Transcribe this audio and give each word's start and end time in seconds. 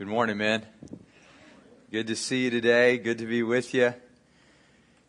Good 0.00 0.08
morning, 0.08 0.38
man. 0.38 0.64
Good 1.92 2.06
to 2.06 2.16
see 2.16 2.44
you 2.44 2.50
today. 2.50 2.96
Good 2.96 3.18
to 3.18 3.26
be 3.26 3.42
with 3.42 3.74
you. 3.74 3.92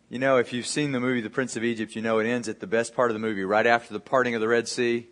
You 0.10 0.20
know, 0.20 0.36
if 0.36 0.52
you've 0.52 0.68
seen 0.68 0.92
the 0.92 1.00
movie 1.00 1.22
The 1.22 1.30
Prince 1.30 1.56
of 1.56 1.64
Egypt, 1.64 1.96
you 1.96 2.02
know 2.02 2.20
it 2.20 2.28
ends 2.28 2.50
at 2.50 2.60
the 2.60 2.68
best 2.68 2.94
part 2.94 3.10
of 3.10 3.16
the 3.16 3.20
movie, 3.20 3.46
right 3.46 3.66
after 3.66 3.94
the 3.94 4.02
parting 4.02 4.36
of 4.36 4.42
the 4.42 4.50
Red 4.50 4.68
Sea. 4.68 5.08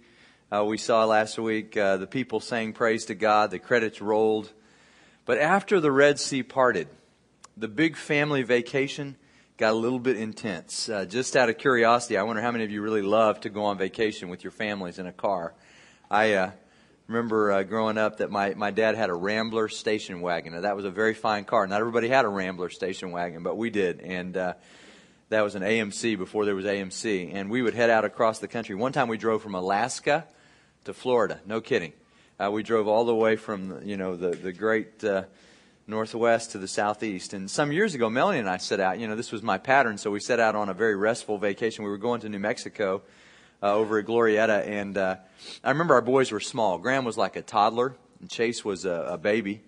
Uh, 0.53 0.65
we 0.65 0.77
saw 0.77 1.05
last 1.05 1.39
week 1.39 1.77
uh, 1.77 1.95
the 1.95 2.07
people 2.07 2.41
sang 2.41 2.73
praise 2.73 3.05
to 3.05 3.15
God, 3.15 3.51
the 3.51 3.59
credits 3.59 4.01
rolled. 4.01 4.51
But 5.23 5.37
after 5.37 5.79
the 5.79 5.93
Red 5.93 6.19
Sea 6.19 6.43
parted, 6.43 6.89
the 7.55 7.69
big 7.69 7.95
family 7.95 8.43
vacation 8.43 9.15
got 9.55 9.71
a 9.71 9.77
little 9.77 9.99
bit 9.99 10.17
intense. 10.17 10.89
Uh, 10.89 11.05
just 11.05 11.37
out 11.37 11.47
of 11.47 11.57
curiosity, 11.57 12.17
I 12.17 12.23
wonder 12.23 12.41
how 12.41 12.51
many 12.51 12.65
of 12.65 12.69
you 12.69 12.81
really 12.81 13.01
love 13.01 13.39
to 13.39 13.49
go 13.49 13.63
on 13.63 13.77
vacation 13.77 14.27
with 14.27 14.43
your 14.43 14.51
families 14.51 14.99
in 14.99 15.07
a 15.07 15.13
car. 15.13 15.53
I 16.11 16.33
uh, 16.33 16.51
remember 17.09 17.51
uh, 17.51 17.63
growing 17.63 17.97
up 17.97 18.17
that 18.17 18.29
my, 18.29 18.53
my 18.53 18.69
dad 18.69 18.95
had 18.95 19.09
a 19.09 19.15
Rambler 19.15 19.67
station 19.67 20.21
wagon. 20.21 20.53
Now, 20.53 20.61
that 20.61 20.75
was 20.75 20.85
a 20.85 20.91
very 20.91 21.15
fine 21.15 21.43
car. 21.43 21.65
Not 21.65 21.79
everybody 21.79 22.07
had 22.07 22.23
a 22.23 22.27
Rambler 22.27 22.69
station 22.69 23.11
wagon, 23.11 23.41
but 23.41 23.57
we 23.57 23.71
did. 23.71 23.99
And 23.99 24.37
uh, 24.37 24.53
that 25.29 25.41
was 25.41 25.55
an 25.55 25.63
AMC 25.63 26.19
before 26.19 26.45
there 26.45 26.53
was 26.53 26.65
AMC. 26.65 27.31
And 27.33 27.49
we 27.49 27.63
would 27.63 27.73
head 27.73 27.89
out 27.89 28.05
across 28.05 28.37
the 28.37 28.47
country. 28.47 28.75
One 28.75 28.91
time 28.91 29.07
we 29.07 29.17
drove 29.17 29.41
from 29.41 29.55
Alaska 29.55 30.27
to 30.85 30.93
Florida. 30.93 31.39
No 31.47 31.61
kidding. 31.61 31.93
Uh, 32.39 32.51
we 32.51 32.61
drove 32.61 32.87
all 32.87 33.05
the 33.05 33.15
way 33.15 33.35
from 33.35 33.81
you 33.83 33.97
know 33.97 34.15
the 34.15 34.29
the 34.29 34.53
great 34.53 35.03
uh, 35.03 35.23
northwest 35.87 36.51
to 36.51 36.57
the 36.57 36.69
southeast. 36.69 37.33
And 37.33 37.51
some 37.51 37.73
years 37.73 37.95
ago, 37.95 38.09
Melanie 38.09 38.39
and 38.39 38.49
I 38.49 38.57
set 38.57 38.79
out. 38.79 38.97
You 38.97 39.09
know, 39.09 39.17
this 39.17 39.33
was 39.33 39.43
my 39.43 39.57
pattern, 39.57 39.97
so 39.97 40.09
we 40.09 40.21
set 40.21 40.39
out 40.39 40.55
on 40.55 40.69
a 40.69 40.73
very 40.73 40.95
restful 40.95 41.37
vacation. 41.37 41.83
We 41.83 41.89
were 41.89 41.97
going 41.97 42.21
to 42.21 42.29
New 42.29 42.39
Mexico 42.39 43.01
uh, 43.61 43.73
over 43.73 43.99
at 43.99 44.05
Glorieta, 44.05 44.65
and 44.65 44.97
uh, 44.97 45.17
I 45.63 45.69
remember 45.69 45.95
our 45.95 46.01
boys 46.01 46.31
were 46.31 46.39
small. 46.39 46.77
Graham 46.77 47.05
was 47.05 47.17
like 47.17 47.35
a 47.35 47.41
toddler, 47.41 47.95
and 48.19 48.29
Chase 48.29 48.63
was 48.63 48.85
a, 48.85 49.09
a 49.11 49.17
baby. 49.17 49.61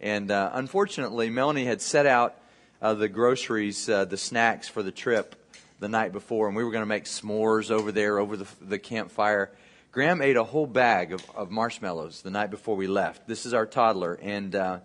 And 0.00 0.30
uh, 0.30 0.50
unfortunately, 0.52 1.30
Melanie 1.30 1.64
had 1.64 1.80
set 1.80 2.06
out 2.06 2.36
uh, 2.80 2.94
the 2.94 3.08
groceries, 3.08 3.88
uh, 3.88 4.04
the 4.04 4.16
snacks 4.16 4.68
for 4.68 4.82
the 4.82 4.92
trip 4.92 5.34
the 5.80 5.88
night 5.88 6.12
before, 6.12 6.48
and 6.48 6.56
we 6.56 6.64
were 6.64 6.70
going 6.70 6.82
to 6.82 6.86
make 6.86 7.04
s'mores 7.04 7.70
over 7.70 7.92
there 7.92 8.18
over 8.18 8.36
the, 8.36 8.46
the 8.60 8.78
campfire. 8.78 9.50
Graham 9.90 10.20
ate 10.20 10.36
a 10.36 10.44
whole 10.44 10.66
bag 10.66 11.12
of, 11.12 11.24
of 11.34 11.50
marshmallows 11.50 12.22
the 12.22 12.30
night 12.30 12.50
before 12.50 12.76
we 12.76 12.86
left. 12.86 13.26
This 13.26 13.46
is 13.46 13.54
our 13.54 13.66
toddler, 13.66 14.18
and 14.20 14.54
uh, 14.54 14.78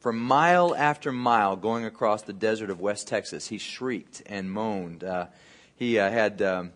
for 0.00 0.12
mile 0.12 0.74
after 0.74 1.12
mile 1.12 1.56
going 1.56 1.84
across 1.84 2.22
the 2.22 2.32
desert 2.32 2.70
of 2.70 2.80
West 2.80 3.08
Texas, 3.08 3.48
he 3.48 3.58
shrieked 3.58 4.22
and 4.26 4.50
moaned. 4.50 5.04
He 5.76 5.94
had 5.94 6.42
um, 6.42 6.72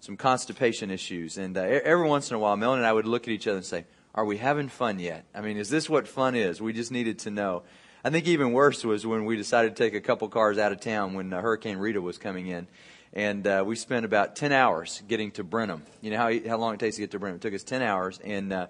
some 0.00 0.16
constipation 0.16 0.90
issues. 0.90 1.38
And 1.38 1.56
uh, 1.56 1.62
every 1.62 2.06
once 2.06 2.30
in 2.30 2.36
a 2.36 2.38
while, 2.38 2.56
Melanie 2.56 2.80
and 2.80 2.86
I 2.86 2.92
would 2.92 3.06
look 3.06 3.24
at 3.24 3.30
each 3.30 3.46
other 3.46 3.56
and 3.56 3.66
say, 3.66 3.84
Are 4.14 4.24
we 4.24 4.36
having 4.36 4.68
fun 4.68 4.98
yet? 4.98 5.24
I 5.34 5.40
mean, 5.40 5.56
is 5.56 5.70
this 5.70 5.88
what 5.88 6.08
fun 6.08 6.34
is? 6.34 6.60
We 6.60 6.72
just 6.72 6.92
needed 6.92 7.20
to 7.20 7.30
know. 7.30 7.62
I 8.04 8.10
think 8.10 8.26
even 8.26 8.52
worse 8.52 8.84
was 8.84 9.06
when 9.06 9.24
we 9.24 9.36
decided 9.36 9.74
to 9.74 9.82
take 9.82 9.94
a 9.94 10.00
couple 10.00 10.28
cars 10.28 10.56
out 10.56 10.72
of 10.72 10.80
town 10.80 11.14
when 11.14 11.32
uh, 11.32 11.40
Hurricane 11.40 11.78
Rita 11.78 12.00
was 12.00 12.16
coming 12.16 12.46
in. 12.46 12.68
And 13.12 13.46
uh, 13.46 13.64
we 13.66 13.74
spent 13.74 14.04
about 14.04 14.36
10 14.36 14.52
hours 14.52 15.02
getting 15.08 15.30
to 15.32 15.44
Brenham. 15.44 15.82
You 16.00 16.12
know 16.12 16.18
how, 16.18 16.48
how 16.48 16.58
long 16.58 16.74
it 16.74 16.80
takes 16.80 16.96
to 16.96 17.02
get 17.02 17.10
to 17.12 17.18
Brenham? 17.18 17.36
It 17.36 17.42
took 17.42 17.54
us 17.54 17.64
10 17.64 17.82
hours. 17.82 18.20
And 18.22 18.52
uh, 18.52 18.66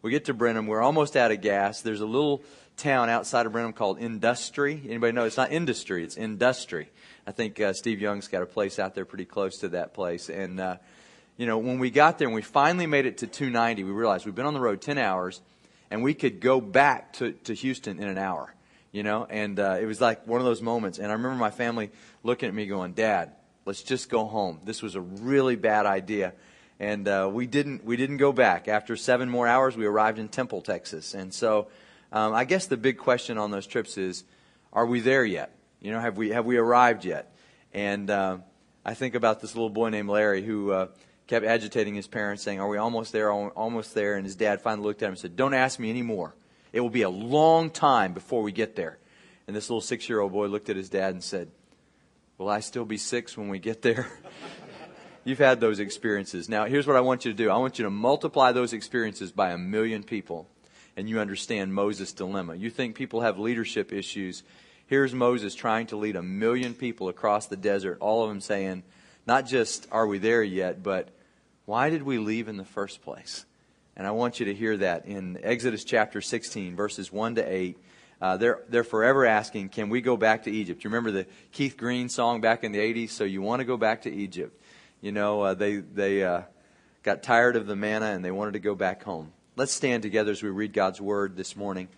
we 0.00 0.10
get 0.10 0.24
to 0.24 0.34
Brenham. 0.34 0.66
We're 0.66 0.82
almost 0.82 1.16
out 1.16 1.30
of 1.30 1.40
gas. 1.40 1.80
There's 1.82 2.00
a 2.00 2.06
little 2.06 2.42
town 2.82 3.08
outside 3.08 3.46
of 3.46 3.52
Brenham 3.52 3.72
called 3.72 4.00
Industry. 4.00 4.82
Anybody 4.84 5.12
know? 5.12 5.24
It's 5.24 5.36
not 5.36 5.52
industry, 5.52 6.02
it's 6.02 6.16
industry. 6.16 6.90
I 7.26 7.30
think 7.30 7.60
uh, 7.60 7.72
Steve 7.72 8.00
Young's 8.00 8.26
got 8.26 8.42
a 8.42 8.46
place 8.46 8.80
out 8.80 8.96
there 8.96 9.04
pretty 9.04 9.24
close 9.24 9.58
to 9.58 9.68
that 9.68 9.94
place. 9.94 10.28
And, 10.28 10.58
uh, 10.58 10.76
you 11.36 11.46
know, 11.46 11.58
when 11.58 11.78
we 11.78 11.90
got 11.90 12.18
there 12.18 12.26
and 12.26 12.34
we 12.34 12.42
finally 12.42 12.88
made 12.88 13.06
it 13.06 13.18
to 13.18 13.28
290, 13.28 13.84
we 13.84 13.92
realized 13.92 14.26
we've 14.26 14.34
been 14.34 14.46
on 14.46 14.54
the 14.54 14.60
road 14.60 14.82
10 14.82 14.98
hours 14.98 15.40
and 15.92 16.02
we 16.02 16.12
could 16.12 16.40
go 16.40 16.60
back 16.60 17.12
to, 17.14 17.32
to 17.44 17.54
Houston 17.54 18.00
in 18.00 18.08
an 18.08 18.18
hour, 18.18 18.52
you 18.90 19.04
know, 19.04 19.26
and 19.30 19.60
uh, 19.60 19.78
it 19.80 19.86
was 19.86 20.00
like 20.00 20.26
one 20.26 20.40
of 20.40 20.44
those 20.44 20.60
moments. 20.60 20.98
And 20.98 21.06
I 21.06 21.12
remember 21.12 21.36
my 21.36 21.52
family 21.52 21.90
looking 22.24 22.48
at 22.48 22.54
me 22.54 22.66
going, 22.66 22.94
Dad, 22.94 23.30
let's 23.64 23.84
just 23.84 24.10
go 24.10 24.24
home. 24.24 24.58
This 24.64 24.82
was 24.82 24.96
a 24.96 25.00
really 25.00 25.54
bad 25.54 25.86
idea. 25.86 26.32
And 26.80 27.06
uh, 27.06 27.30
we 27.32 27.46
didn't 27.46 27.84
we 27.84 27.96
didn't 27.96 28.16
go 28.16 28.32
back. 28.32 28.66
After 28.66 28.96
seven 28.96 29.28
more 29.28 29.46
hours, 29.46 29.76
we 29.76 29.86
arrived 29.86 30.18
in 30.18 30.26
Temple, 30.28 30.62
Texas. 30.62 31.14
And 31.14 31.32
so, 31.32 31.68
um, 32.12 32.34
I 32.34 32.44
guess 32.44 32.66
the 32.66 32.76
big 32.76 32.98
question 32.98 33.38
on 33.38 33.50
those 33.50 33.66
trips 33.66 33.96
is, 33.96 34.24
are 34.72 34.86
we 34.86 35.00
there 35.00 35.24
yet? 35.24 35.54
You 35.80 35.90
know, 35.90 36.00
have 36.00 36.16
we 36.16 36.30
have 36.30 36.46
we 36.46 36.56
arrived 36.56 37.04
yet? 37.04 37.34
And 37.72 38.08
uh, 38.08 38.38
I 38.84 38.94
think 38.94 39.14
about 39.14 39.40
this 39.40 39.54
little 39.54 39.70
boy 39.70 39.88
named 39.88 40.08
Larry 40.08 40.42
who 40.42 40.70
uh, 40.70 40.86
kept 41.26 41.44
agitating 41.44 41.94
his 41.94 42.06
parents, 42.06 42.42
saying, 42.42 42.60
"Are 42.60 42.68
we 42.68 42.78
almost 42.78 43.12
there? 43.12 43.32
Almost 43.32 43.94
there?" 43.94 44.14
And 44.14 44.24
his 44.24 44.36
dad 44.36 44.60
finally 44.60 44.86
looked 44.86 45.02
at 45.02 45.06
him 45.06 45.12
and 45.12 45.18
said, 45.18 45.36
"Don't 45.36 45.54
ask 45.54 45.78
me 45.78 45.90
anymore. 45.90 46.34
It 46.72 46.80
will 46.80 46.90
be 46.90 47.02
a 47.02 47.10
long 47.10 47.70
time 47.70 48.12
before 48.12 48.42
we 48.42 48.52
get 48.52 48.76
there." 48.76 48.98
And 49.46 49.56
this 49.56 49.68
little 49.68 49.80
six-year-old 49.80 50.32
boy 50.32 50.46
looked 50.46 50.70
at 50.70 50.76
his 50.76 50.88
dad 50.88 51.14
and 51.14 51.24
said, 51.24 51.50
"Will 52.38 52.48
I 52.48 52.60
still 52.60 52.84
be 52.84 52.98
six 52.98 53.36
when 53.36 53.48
we 53.48 53.58
get 53.58 53.82
there?" 53.82 54.06
You've 55.24 55.38
had 55.38 55.60
those 55.60 55.78
experiences. 55.78 56.48
Now, 56.48 56.64
here's 56.64 56.86
what 56.86 56.96
I 56.96 57.00
want 57.00 57.24
you 57.24 57.30
to 57.30 57.36
do. 57.36 57.48
I 57.48 57.56
want 57.56 57.78
you 57.78 57.84
to 57.84 57.90
multiply 57.90 58.50
those 58.52 58.72
experiences 58.72 59.30
by 59.30 59.52
a 59.52 59.58
million 59.58 60.02
people, 60.02 60.48
and 60.96 61.08
you 61.08 61.20
understand 61.20 61.74
Moses' 61.74 62.12
dilemma. 62.12 62.54
You 62.54 62.70
think 62.70 62.96
people 62.96 63.20
have 63.22 63.38
leadership 63.38 63.92
issues 63.92 64.42
Here's 64.92 65.14
Moses 65.14 65.54
trying 65.54 65.86
to 65.86 65.96
lead 65.96 66.16
a 66.16 66.22
million 66.22 66.74
people 66.74 67.08
across 67.08 67.46
the 67.46 67.56
desert, 67.56 67.96
all 68.00 68.24
of 68.24 68.28
them 68.28 68.42
saying, 68.42 68.82
not 69.26 69.46
just, 69.46 69.86
are 69.90 70.06
we 70.06 70.18
there 70.18 70.42
yet, 70.42 70.82
but 70.82 71.08
why 71.64 71.88
did 71.88 72.02
we 72.02 72.18
leave 72.18 72.46
in 72.46 72.58
the 72.58 72.64
first 72.66 73.00
place? 73.00 73.46
And 73.96 74.06
I 74.06 74.10
want 74.10 74.38
you 74.38 74.44
to 74.44 74.54
hear 74.54 74.76
that 74.76 75.06
in 75.06 75.38
Exodus 75.42 75.84
chapter 75.84 76.20
16, 76.20 76.76
verses 76.76 77.10
1 77.10 77.36
to 77.36 77.42
8. 77.42 77.78
Uh, 78.20 78.36
they're, 78.36 78.60
they're 78.68 78.84
forever 78.84 79.24
asking, 79.24 79.70
can 79.70 79.88
we 79.88 80.02
go 80.02 80.18
back 80.18 80.42
to 80.42 80.50
Egypt? 80.50 80.84
You 80.84 80.90
remember 80.90 81.10
the 81.10 81.26
Keith 81.52 81.78
Green 81.78 82.10
song 82.10 82.42
back 82.42 82.62
in 82.62 82.72
the 82.72 82.78
80s? 82.78 83.12
So 83.12 83.24
you 83.24 83.40
want 83.40 83.60
to 83.60 83.64
go 83.64 83.78
back 83.78 84.02
to 84.02 84.12
Egypt. 84.12 84.60
You 85.00 85.12
know, 85.12 85.40
uh, 85.40 85.54
they, 85.54 85.76
they 85.76 86.22
uh, 86.22 86.42
got 87.02 87.22
tired 87.22 87.56
of 87.56 87.66
the 87.66 87.76
manna 87.76 88.06
and 88.06 88.22
they 88.22 88.30
wanted 88.30 88.52
to 88.52 88.60
go 88.60 88.74
back 88.74 89.04
home. 89.04 89.32
Let's 89.54 89.72
stand 89.72 90.02
together 90.02 90.32
as 90.32 90.42
we 90.42 90.48
read 90.48 90.72
God's 90.72 91.00
word 91.00 91.36
this 91.36 91.56
morning. 91.56 91.88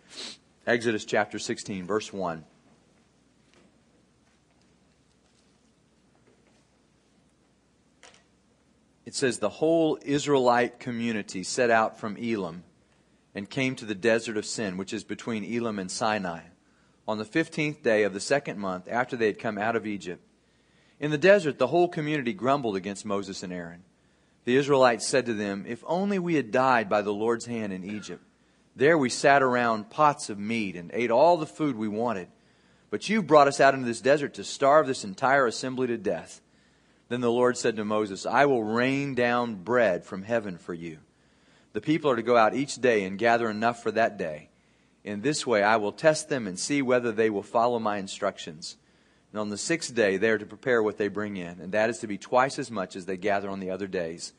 Exodus 0.66 1.04
chapter 1.04 1.38
16, 1.38 1.86
verse 1.86 2.12
1. 2.12 2.44
it 9.14 9.14
says 9.14 9.38
the 9.38 9.48
whole 9.48 9.96
Israelite 10.02 10.80
community 10.80 11.44
set 11.44 11.70
out 11.70 12.00
from 12.00 12.16
Elim 12.16 12.64
and 13.32 13.48
came 13.48 13.76
to 13.76 13.84
the 13.84 13.94
desert 13.94 14.36
of 14.36 14.44
Sin, 14.44 14.76
which 14.76 14.92
is 14.92 15.04
between 15.04 15.44
Elim 15.44 15.78
and 15.78 15.88
Sinai, 15.88 16.40
on 17.06 17.18
the 17.18 17.24
15th 17.24 17.80
day 17.82 18.02
of 18.02 18.12
the 18.12 18.20
second 18.20 18.58
month 18.58 18.88
after 18.90 19.16
they 19.16 19.26
had 19.26 19.38
come 19.38 19.56
out 19.56 19.76
of 19.76 19.86
Egypt. 19.86 20.20
In 20.98 21.12
the 21.12 21.18
desert, 21.18 21.58
the 21.58 21.68
whole 21.68 21.86
community 21.86 22.32
grumbled 22.32 22.74
against 22.74 23.04
Moses 23.04 23.44
and 23.44 23.52
Aaron. 23.52 23.84
The 24.44 24.56
Israelites 24.56 25.06
said 25.06 25.26
to 25.26 25.34
them, 25.34 25.64
If 25.66 25.82
only 25.86 26.18
we 26.18 26.34
had 26.34 26.50
died 26.50 26.88
by 26.88 27.02
the 27.02 27.12
Lord's 27.12 27.46
hand 27.46 27.72
in 27.72 27.84
Egypt. 27.84 28.22
There 28.76 28.98
we 28.98 29.08
sat 29.08 29.42
around 29.42 29.90
pots 29.90 30.28
of 30.28 30.38
meat 30.38 30.76
and 30.76 30.90
ate 30.92 31.10
all 31.10 31.36
the 31.36 31.46
food 31.46 31.76
we 31.76 31.88
wanted. 31.88 32.28
But 32.90 33.08
you 33.08 33.22
brought 33.22 33.48
us 33.48 33.60
out 33.60 33.74
into 33.74 33.86
this 33.86 34.00
desert 34.00 34.34
to 34.34 34.44
starve 34.44 34.86
this 34.86 35.04
entire 35.04 35.46
assembly 35.46 35.86
to 35.88 35.96
death. 35.96 36.40
Then 37.08 37.20
the 37.20 37.30
Lord 37.30 37.56
said 37.56 37.76
to 37.76 37.84
Moses, 37.84 38.26
I 38.26 38.46
will 38.46 38.64
rain 38.64 39.14
down 39.14 39.56
bread 39.56 40.04
from 40.04 40.22
heaven 40.22 40.58
for 40.58 40.74
you. 40.74 40.98
The 41.72 41.80
people 41.80 42.10
are 42.10 42.16
to 42.16 42.22
go 42.22 42.36
out 42.36 42.54
each 42.54 42.76
day 42.76 43.04
and 43.04 43.18
gather 43.18 43.50
enough 43.50 43.82
for 43.82 43.90
that 43.92 44.16
day. 44.16 44.48
In 45.02 45.20
this 45.20 45.46
way, 45.46 45.62
I 45.62 45.76
will 45.76 45.92
test 45.92 46.28
them 46.28 46.46
and 46.46 46.58
see 46.58 46.82
whether 46.82 47.12
they 47.12 47.30
will 47.30 47.42
follow 47.42 47.78
my 47.78 47.98
instructions. 47.98 48.76
And 49.34 49.40
on 49.40 49.48
the 49.48 49.58
sixth 49.58 49.92
day, 49.92 50.16
they 50.16 50.30
are 50.30 50.38
to 50.38 50.46
prepare 50.46 50.80
what 50.80 50.96
they 50.96 51.08
bring 51.08 51.36
in, 51.36 51.58
and 51.58 51.72
that 51.72 51.90
is 51.90 51.98
to 51.98 52.06
be 52.06 52.16
twice 52.16 52.56
as 52.56 52.70
much 52.70 52.94
as 52.94 53.04
they 53.04 53.16
gather 53.16 53.50
on 53.50 53.58
the 53.58 53.70
other 53.70 53.88
days. 53.88 54.32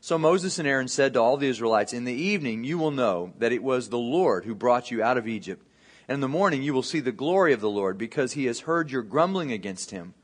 So 0.00 0.18
Moses 0.18 0.58
and 0.58 0.66
Aaron 0.66 0.88
said 0.88 1.12
to 1.12 1.20
all 1.20 1.36
the 1.36 1.46
Israelites, 1.46 1.92
In 1.92 2.02
the 2.02 2.12
evening 2.12 2.64
you 2.64 2.76
will 2.76 2.90
know 2.90 3.34
that 3.38 3.52
it 3.52 3.62
was 3.62 3.88
the 3.88 3.98
Lord 3.98 4.44
who 4.44 4.56
brought 4.56 4.90
you 4.90 5.00
out 5.00 5.16
of 5.16 5.28
Egypt. 5.28 5.64
And 6.08 6.16
in 6.16 6.20
the 6.22 6.26
morning 6.26 6.64
you 6.64 6.74
will 6.74 6.82
see 6.82 6.98
the 6.98 7.12
glory 7.12 7.52
of 7.52 7.60
the 7.60 7.70
Lord, 7.70 7.98
because 7.98 8.32
he 8.32 8.46
has 8.46 8.58
heard 8.58 8.90
your 8.90 9.04
grumbling 9.04 9.52
against 9.52 9.92
him. 9.92 10.14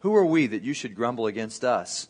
Who 0.00 0.14
are 0.14 0.26
we 0.26 0.46
that 0.48 0.62
you 0.62 0.74
should 0.74 0.94
grumble 0.94 1.26
against 1.26 1.64
us? 1.64 2.08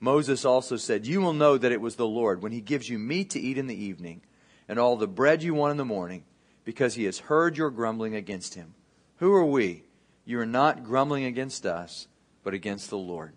Moses 0.00 0.44
also 0.44 0.76
said, 0.76 1.06
You 1.06 1.20
will 1.20 1.34
know 1.34 1.56
that 1.56 1.70
it 1.70 1.80
was 1.80 1.94
the 1.94 2.04
Lord 2.04 2.42
when 2.42 2.50
he 2.50 2.60
gives 2.60 2.88
you 2.88 2.98
meat 2.98 3.30
to 3.30 3.40
eat 3.40 3.58
in 3.58 3.68
the 3.68 3.80
evening 3.80 4.22
and 4.66 4.76
all 4.76 4.96
the 4.96 5.06
bread 5.06 5.44
you 5.44 5.54
want 5.54 5.70
in 5.70 5.76
the 5.76 5.84
morning, 5.84 6.24
because 6.64 6.94
he 6.94 7.04
has 7.04 7.20
heard 7.20 7.56
your 7.56 7.70
grumbling 7.70 8.16
against 8.16 8.54
him. 8.54 8.74
Who 9.18 9.32
are 9.32 9.46
we? 9.46 9.84
You 10.30 10.38
are 10.38 10.46
not 10.46 10.84
grumbling 10.84 11.24
against 11.24 11.66
us, 11.66 12.06
but 12.44 12.54
against 12.54 12.88
the 12.88 12.96
Lord. 12.96 13.32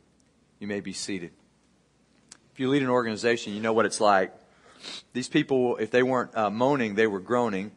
You 0.60 0.68
may 0.68 0.80
be 0.80 0.94
seated. 0.94 1.31
If 2.54 2.60
you 2.60 2.69
lead 2.69 2.84
an 2.84 2.90
organization, 2.92 3.56
you 3.56 3.62
know 3.62 3.74
what 3.74 3.88
it's 3.88 4.00
like. 4.00 4.31
These 5.12 5.28
people, 5.28 5.78
if 5.78 5.90
they 5.90 6.04
weren't 6.04 6.38
uh, 6.38 6.51
moaning, 6.51 6.94
they 6.94 7.07
were 7.07 7.19
groaning. 7.19 7.72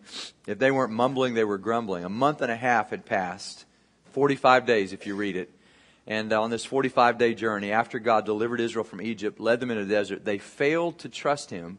If 0.47 0.59
they 0.59 0.71
weren't 0.71 0.93
mumbling, 0.93 1.33
they 1.33 1.45
were 1.45 1.57
grumbling. 1.57 2.05
A 2.05 2.11
month 2.11 2.43
and 2.43 2.53
a 2.53 2.57
half 2.57 2.91
had 2.91 3.07
passed, 3.07 3.65
45 4.13 4.67
days 4.67 4.93
if 4.93 5.07
you 5.07 5.17
read 5.17 5.37
it. 5.37 5.51
And 6.07 6.31
on 6.35 6.51
this 6.51 6.67
45 6.67 7.17
day 7.17 7.33
journey, 7.33 7.73
after 7.73 7.99
God 7.99 8.27
delivered 8.27 8.61
Israel 8.61 8.85
from 8.85 9.01
Egypt, 9.01 9.41
led 9.41 9.61
them 9.61 9.71
into 9.71 9.87
the 9.87 9.95
desert, 9.95 10.27
they 10.27 10.37
failed 10.37 10.99
to 10.99 11.09
trust 11.09 11.49
Him 11.49 11.79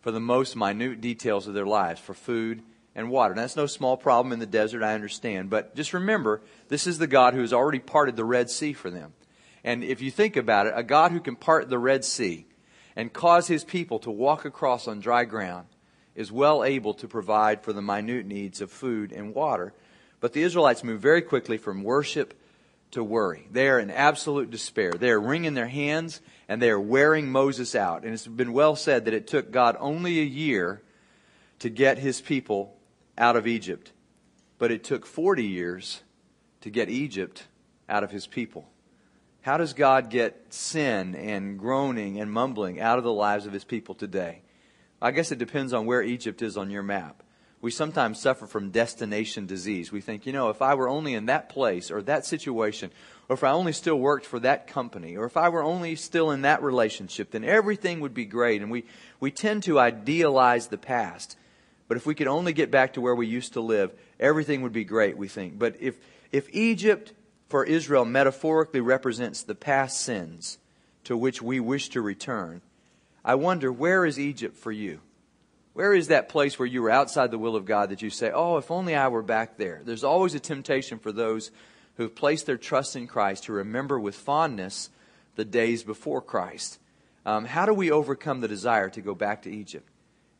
for 0.00 0.10
the 0.10 0.18
most 0.18 0.56
minute 0.56 1.02
details 1.02 1.46
of 1.46 1.52
their 1.52 1.66
lives, 1.66 2.00
for 2.00 2.14
food 2.14 2.62
and 2.94 3.10
water. 3.10 3.34
Now, 3.34 3.42
that's 3.42 3.56
no 3.56 3.66
small 3.66 3.96
problem 3.96 4.32
in 4.32 4.38
the 4.38 4.46
desert, 4.46 4.82
I 4.82 4.94
understand. 4.94 5.50
But 5.50 5.74
just 5.74 5.92
remember, 5.92 6.42
this 6.68 6.86
is 6.86 6.98
the 6.98 7.06
God 7.06 7.34
who 7.34 7.40
has 7.40 7.52
already 7.52 7.80
parted 7.80 8.16
the 8.16 8.24
Red 8.24 8.50
Sea 8.50 8.72
for 8.72 8.90
them. 8.90 9.12
And 9.64 9.82
if 9.82 10.00
you 10.00 10.10
think 10.10 10.36
about 10.36 10.66
it, 10.66 10.74
a 10.76 10.82
God 10.82 11.10
who 11.10 11.20
can 11.20 11.36
part 11.36 11.68
the 11.68 11.78
Red 11.78 12.04
Sea 12.04 12.46
and 12.94 13.12
cause 13.12 13.48
his 13.48 13.64
people 13.64 13.98
to 14.00 14.10
walk 14.10 14.44
across 14.44 14.86
on 14.86 15.00
dry 15.00 15.24
ground 15.24 15.66
is 16.14 16.30
well 16.30 16.62
able 16.62 16.94
to 16.94 17.08
provide 17.08 17.62
for 17.62 17.72
the 17.72 17.82
minute 17.82 18.26
needs 18.26 18.60
of 18.60 18.70
food 18.70 19.10
and 19.10 19.34
water. 19.34 19.72
But 20.20 20.32
the 20.32 20.42
Israelites 20.42 20.84
move 20.84 21.00
very 21.00 21.22
quickly 21.22 21.56
from 21.56 21.82
worship 21.82 22.38
to 22.92 23.02
worry. 23.02 23.48
They 23.50 23.68
are 23.68 23.80
in 23.80 23.90
absolute 23.90 24.50
despair. 24.50 24.92
They 24.92 25.10
are 25.10 25.20
wringing 25.20 25.54
their 25.54 25.66
hands 25.66 26.20
and 26.48 26.62
they 26.62 26.70
are 26.70 26.80
wearing 26.80 27.30
Moses 27.30 27.74
out. 27.74 28.04
And 28.04 28.14
it's 28.14 28.26
been 28.26 28.52
well 28.52 28.76
said 28.76 29.06
that 29.06 29.14
it 29.14 29.26
took 29.26 29.50
God 29.50 29.76
only 29.80 30.20
a 30.20 30.24
year 30.24 30.80
to 31.58 31.68
get 31.68 31.98
his 31.98 32.20
people 32.20 32.73
out 33.16 33.36
of 33.36 33.46
Egypt, 33.46 33.92
but 34.58 34.70
it 34.70 34.84
took 34.84 35.06
40 35.06 35.44
years 35.44 36.02
to 36.60 36.70
get 36.70 36.88
Egypt 36.88 37.46
out 37.88 38.04
of 38.04 38.10
his 38.10 38.26
people. 38.26 38.68
How 39.42 39.58
does 39.58 39.74
God 39.74 40.08
get 40.08 40.46
sin 40.54 41.14
and 41.14 41.58
groaning 41.58 42.18
and 42.18 42.32
mumbling 42.32 42.80
out 42.80 42.96
of 42.96 43.04
the 43.04 43.12
lives 43.12 43.44
of 43.44 43.52
his 43.52 43.64
people 43.64 43.94
today? 43.94 44.40
I 45.02 45.10
guess 45.10 45.30
it 45.30 45.38
depends 45.38 45.74
on 45.74 45.84
where 45.84 46.02
Egypt 46.02 46.40
is 46.40 46.56
on 46.56 46.70
your 46.70 46.82
map. 46.82 47.22
We 47.60 47.70
sometimes 47.70 48.20
suffer 48.20 48.46
from 48.46 48.70
destination 48.70 49.46
disease. 49.46 49.92
We 49.92 50.00
think, 50.00 50.26
you 50.26 50.32
know, 50.32 50.48
if 50.48 50.62
I 50.62 50.74
were 50.74 50.88
only 50.88 51.14
in 51.14 51.26
that 51.26 51.48
place 51.48 51.90
or 51.90 52.02
that 52.02 52.26
situation, 52.26 52.90
or 53.28 53.34
if 53.34 53.44
I 53.44 53.50
only 53.50 53.72
still 53.72 53.98
worked 53.98 54.26
for 54.26 54.38
that 54.40 54.66
company, 54.66 55.16
or 55.16 55.24
if 55.24 55.36
I 55.36 55.48
were 55.48 55.62
only 55.62 55.96
still 55.96 56.30
in 56.30 56.42
that 56.42 56.62
relationship, 56.62 57.30
then 57.30 57.44
everything 57.44 58.00
would 58.00 58.14
be 58.14 58.26
great. 58.26 58.62
And 58.62 58.70
we, 58.70 58.84
we 59.20 59.30
tend 59.30 59.62
to 59.64 59.78
idealize 59.78 60.68
the 60.68 60.78
past. 60.78 61.36
But 61.88 61.96
if 61.96 62.06
we 62.06 62.14
could 62.14 62.26
only 62.26 62.52
get 62.52 62.70
back 62.70 62.94
to 62.94 63.00
where 63.00 63.14
we 63.14 63.26
used 63.26 63.52
to 63.54 63.60
live, 63.60 63.92
everything 64.18 64.62
would 64.62 64.72
be 64.72 64.84
great, 64.84 65.16
we 65.16 65.28
think. 65.28 65.58
But 65.58 65.76
if, 65.80 65.96
if 66.32 66.48
Egypt 66.52 67.12
for 67.48 67.64
Israel 67.64 68.04
metaphorically 68.04 68.80
represents 68.80 69.42
the 69.42 69.54
past 69.54 70.00
sins 70.00 70.58
to 71.04 71.16
which 71.16 71.42
we 71.42 71.60
wish 71.60 71.90
to 71.90 72.00
return, 72.00 72.62
I 73.24 73.34
wonder 73.34 73.70
where 73.70 74.04
is 74.04 74.18
Egypt 74.18 74.56
for 74.56 74.72
you? 74.72 75.00
Where 75.74 75.92
is 75.92 76.08
that 76.08 76.28
place 76.28 76.58
where 76.58 76.66
you 76.66 76.82
were 76.82 76.90
outside 76.90 77.30
the 77.30 77.38
will 77.38 77.56
of 77.56 77.64
God 77.64 77.90
that 77.90 78.00
you 78.00 78.08
say, 78.08 78.30
oh, 78.32 78.58
if 78.58 78.70
only 78.70 78.94
I 78.94 79.08
were 79.08 79.22
back 79.22 79.56
there? 79.56 79.82
There's 79.84 80.04
always 80.04 80.34
a 80.34 80.40
temptation 80.40 80.98
for 80.98 81.10
those 81.10 81.50
who 81.96 82.04
have 82.04 82.14
placed 82.14 82.46
their 82.46 82.56
trust 82.56 82.96
in 82.96 83.06
Christ 83.06 83.44
to 83.44 83.52
remember 83.52 83.98
with 83.98 84.14
fondness 84.14 84.90
the 85.34 85.44
days 85.44 85.82
before 85.82 86.22
Christ. 86.22 86.78
Um, 87.26 87.44
how 87.44 87.66
do 87.66 87.74
we 87.74 87.90
overcome 87.90 88.40
the 88.40 88.48
desire 88.48 88.88
to 88.90 89.00
go 89.00 89.14
back 89.14 89.42
to 89.42 89.50
Egypt? 89.50 89.88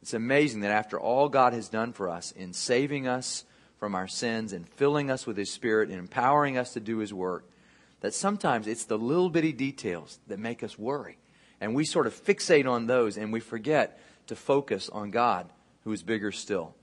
It's 0.04 0.12
amazing 0.12 0.60
that 0.60 0.70
after 0.70 1.00
all 1.00 1.30
God 1.30 1.54
has 1.54 1.70
done 1.70 1.94
for 1.94 2.10
us 2.10 2.30
in 2.30 2.52
saving 2.52 3.08
us 3.08 3.46
from 3.78 3.94
our 3.94 4.06
sins 4.06 4.52
and 4.52 4.68
filling 4.68 5.10
us 5.10 5.26
with 5.26 5.38
His 5.38 5.50
Spirit 5.50 5.88
and 5.88 5.98
empowering 5.98 6.58
us 6.58 6.74
to 6.74 6.80
do 6.80 6.98
His 6.98 7.14
work, 7.14 7.48
that 8.02 8.12
sometimes 8.12 8.66
it's 8.66 8.84
the 8.84 8.98
little 8.98 9.30
bitty 9.30 9.54
details 9.54 10.18
that 10.26 10.38
make 10.38 10.62
us 10.62 10.78
worry. 10.78 11.16
And 11.58 11.74
we 11.74 11.86
sort 11.86 12.06
of 12.06 12.12
fixate 12.12 12.70
on 12.70 12.86
those 12.86 13.16
and 13.16 13.32
we 13.32 13.40
forget 13.40 13.98
to 14.26 14.36
focus 14.36 14.90
on 14.90 15.10
God, 15.10 15.48
who 15.84 15.92
is 15.92 16.02
bigger 16.02 16.32
still. 16.32 16.74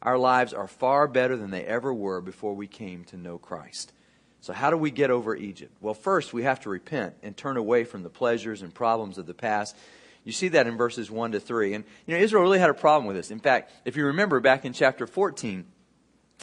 Our 0.00 0.16
lives 0.16 0.54
are 0.54 0.66
far 0.66 1.06
better 1.06 1.36
than 1.36 1.50
they 1.50 1.66
ever 1.66 1.92
were 1.92 2.22
before 2.22 2.54
we 2.54 2.68
came 2.68 3.04
to 3.04 3.18
know 3.18 3.36
Christ. 3.36 3.92
So, 4.40 4.54
how 4.54 4.70
do 4.70 4.78
we 4.78 4.90
get 4.90 5.10
over 5.10 5.36
Egypt? 5.36 5.76
Well, 5.82 5.92
first, 5.92 6.32
we 6.32 6.44
have 6.44 6.60
to 6.60 6.70
repent 6.70 7.16
and 7.22 7.36
turn 7.36 7.58
away 7.58 7.84
from 7.84 8.02
the 8.02 8.08
pleasures 8.08 8.62
and 8.62 8.72
problems 8.72 9.18
of 9.18 9.26
the 9.26 9.34
past 9.34 9.76
you 10.24 10.32
see 10.32 10.48
that 10.48 10.66
in 10.66 10.76
verses 10.76 11.10
1 11.10 11.32
to 11.32 11.40
3. 11.40 11.74
And, 11.74 11.84
you 12.06 12.14
know, 12.14 12.20
Israel 12.20 12.42
really 12.42 12.58
had 12.58 12.70
a 12.70 12.74
problem 12.74 13.06
with 13.06 13.16
this. 13.16 13.30
In 13.30 13.40
fact, 13.40 13.72
if 13.84 13.96
you 13.96 14.06
remember 14.06 14.40
back 14.40 14.64
in 14.64 14.72
chapter 14.72 15.06
14, 15.06 15.64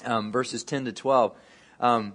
um, 0.06 0.32
verses 0.32 0.64
10 0.64 0.86
to 0.86 0.92
12, 0.92 1.36
um, 1.80 2.14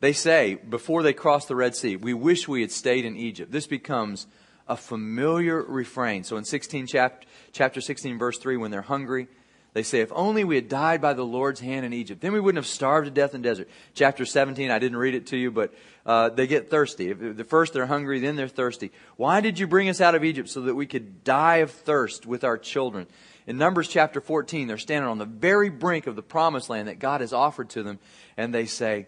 they 0.00 0.12
say, 0.12 0.54
before 0.54 1.02
they 1.02 1.12
cross 1.12 1.46
the 1.46 1.56
Red 1.56 1.74
Sea, 1.74 1.96
we 1.96 2.14
wish 2.14 2.48
we 2.48 2.60
had 2.60 2.70
stayed 2.70 3.04
in 3.04 3.16
Egypt. 3.16 3.52
This 3.52 3.66
becomes 3.66 4.26
a 4.68 4.76
familiar 4.76 5.62
refrain. 5.62 6.22
So 6.22 6.36
in 6.36 6.44
16, 6.44 6.86
chapter, 6.86 7.26
chapter 7.52 7.80
16, 7.80 8.18
verse 8.18 8.38
3, 8.38 8.56
when 8.56 8.70
they're 8.70 8.82
hungry, 8.82 9.26
they 9.72 9.84
say, 9.84 10.00
if 10.00 10.10
only 10.12 10.42
we 10.42 10.56
had 10.56 10.68
died 10.68 11.00
by 11.00 11.12
the 11.12 11.24
Lord's 11.24 11.60
hand 11.60 11.86
in 11.86 11.92
Egypt, 11.92 12.20
then 12.20 12.32
we 12.32 12.40
wouldn't 12.40 12.62
have 12.62 12.70
starved 12.70 13.06
to 13.06 13.10
death 13.10 13.34
in 13.34 13.42
the 13.42 13.48
desert. 13.48 13.68
Chapter 13.94 14.26
17, 14.26 14.70
I 14.70 14.80
didn't 14.80 14.98
read 14.98 15.14
it 15.14 15.28
to 15.28 15.36
you, 15.36 15.52
but 15.52 15.72
uh, 16.04 16.30
they 16.30 16.48
get 16.48 16.70
thirsty. 16.70 17.12
The 17.12 17.44
first 17.44 17.72
they're 17.72 17.86
hungry, 17.86 18.18
then 18.18 18.34
they're 18.34 18.48
thirsty. 18.48 18.90
Why 19.16 19.40
did 19.40 19.60
you 19.60 19.68
bring 19.68 19.88
us 19.88 20.00
out 20.00 20.16
of 20.16 20.24
Egypt 20.24 20.48
so 20.48 20.62
that 20.62 20.74
we 20.74 20.86
could 20.86 21.22
die 21.22 21.58
of 21.58 21.70
thirst 21.70 22.26
with 22.26 22.42
our 22.42 22.58
children? 22.58 23.06
In 23.46 23.58
Numbers 23.58 23.86
chapter 23.86 24.20
14, 24.20 24.66
they're 24.66 24.76
standing 24.76 25.08
on 25.08 25.18
the 25.18 25.24
very 25.24 25.70
brink 25.70 26.08
of 26.08 26.16
the 26.16 26.22
promised 26.22 26.68
land 26.68 26.88
that 26.88 26.98
God 26.98 27.20
has 27.20 27.32
offered 27.32 27.70
to 27.70 27.84
them, 27.84 28.00
and 28.36 28.52
they 28.52 28.66
say, 28.66 29.06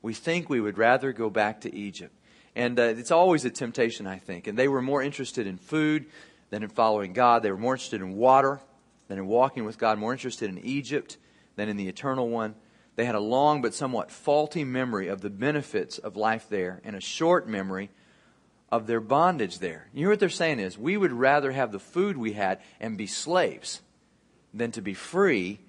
we 0.00 0.14
think 0.14 0.48
we 0.48 0.60
would 0.60 0.78
rather 0.78 1.12
go 1.12 1.28
back 1.28 1.62
to 1.62 1.74
Egypt. 1.74 2.14
And 2.56 2.78
uh, 2.78 2.82
it's 2.82 3.10
always 3.10 3.44
a 3.44 3.50
temptation, 3.50 4.06
I 4.06 4.16
think. 4.18 4.46
And 4.46 4.58
they 4.58 4.68
were 4.68 4.82
more 4.82 5.02
interested 5.02 5.46
in 5.46 5.58
food 5.58 6.06
than 6.48 6.62
in 6.62 6.70
following 6.70 7.12
God. 7.12 7.42
They 7.42 7.50
were 7.50 7.58
more 7.58 7.74
interested 7.74 8.00
in 8.00 8.16
water 8.16 8.60
than 9.08 9.18
in 9.18 9.26
walking 9.26 9.64
with 9.64 9.78
God, 9.78 9.98
more 9.98 10.12
interested 10.12 10.48
in 10.48 10.58
Egypt 10.58 11.16
than 11.56 11.68
in 11.68 11.76
the 11.76 11.88
eternal 11.88 12.28
one. 12.28 12.54
They 12.96 13.04
had 13.04 13.14
a 13.14 13.20
long 13.20 13.62
but 13.62 13.74
somewhat 13.74 14.10
faulty 14.10 14.64
memory 14.64 15.08
of 15.08 15.20
the 15.20 15.30
benefits 15.30 15.98
of 15.98 16.16
life 16.16 16.46
there 16.48 16.80
and 16.84 16.94
a 16.94 17.00
short 17.00 17.48
memory 17.48 17.90
of 18.70 18.86
their 18.86 19.00
bondage 19.00 19.60
there. 19.60 19.88
You 19.94 20.00
hear 20.00 20.10
what 20.10 20.20
they're 20.20 20.28
saying 20.28 20.60
is, 20.60 20.76
we 20.76 20.96
would 20.96 21.12
rather 21.12 21.52
have 21.52 21.72
the 21.72 21.78
food 21.78 22.16
we 22.16 22.32
had 22.32 22.60
and 22.80 22.98
be 22.98 23.06
slaves 23.06 23.80
than 24.52 24.72
to 24.72 24.82
be 24.82 24.94
free 24.94 25.60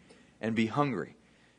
and 0.41 0.55
be 0.55 0.67
hungry. 0.67 1.15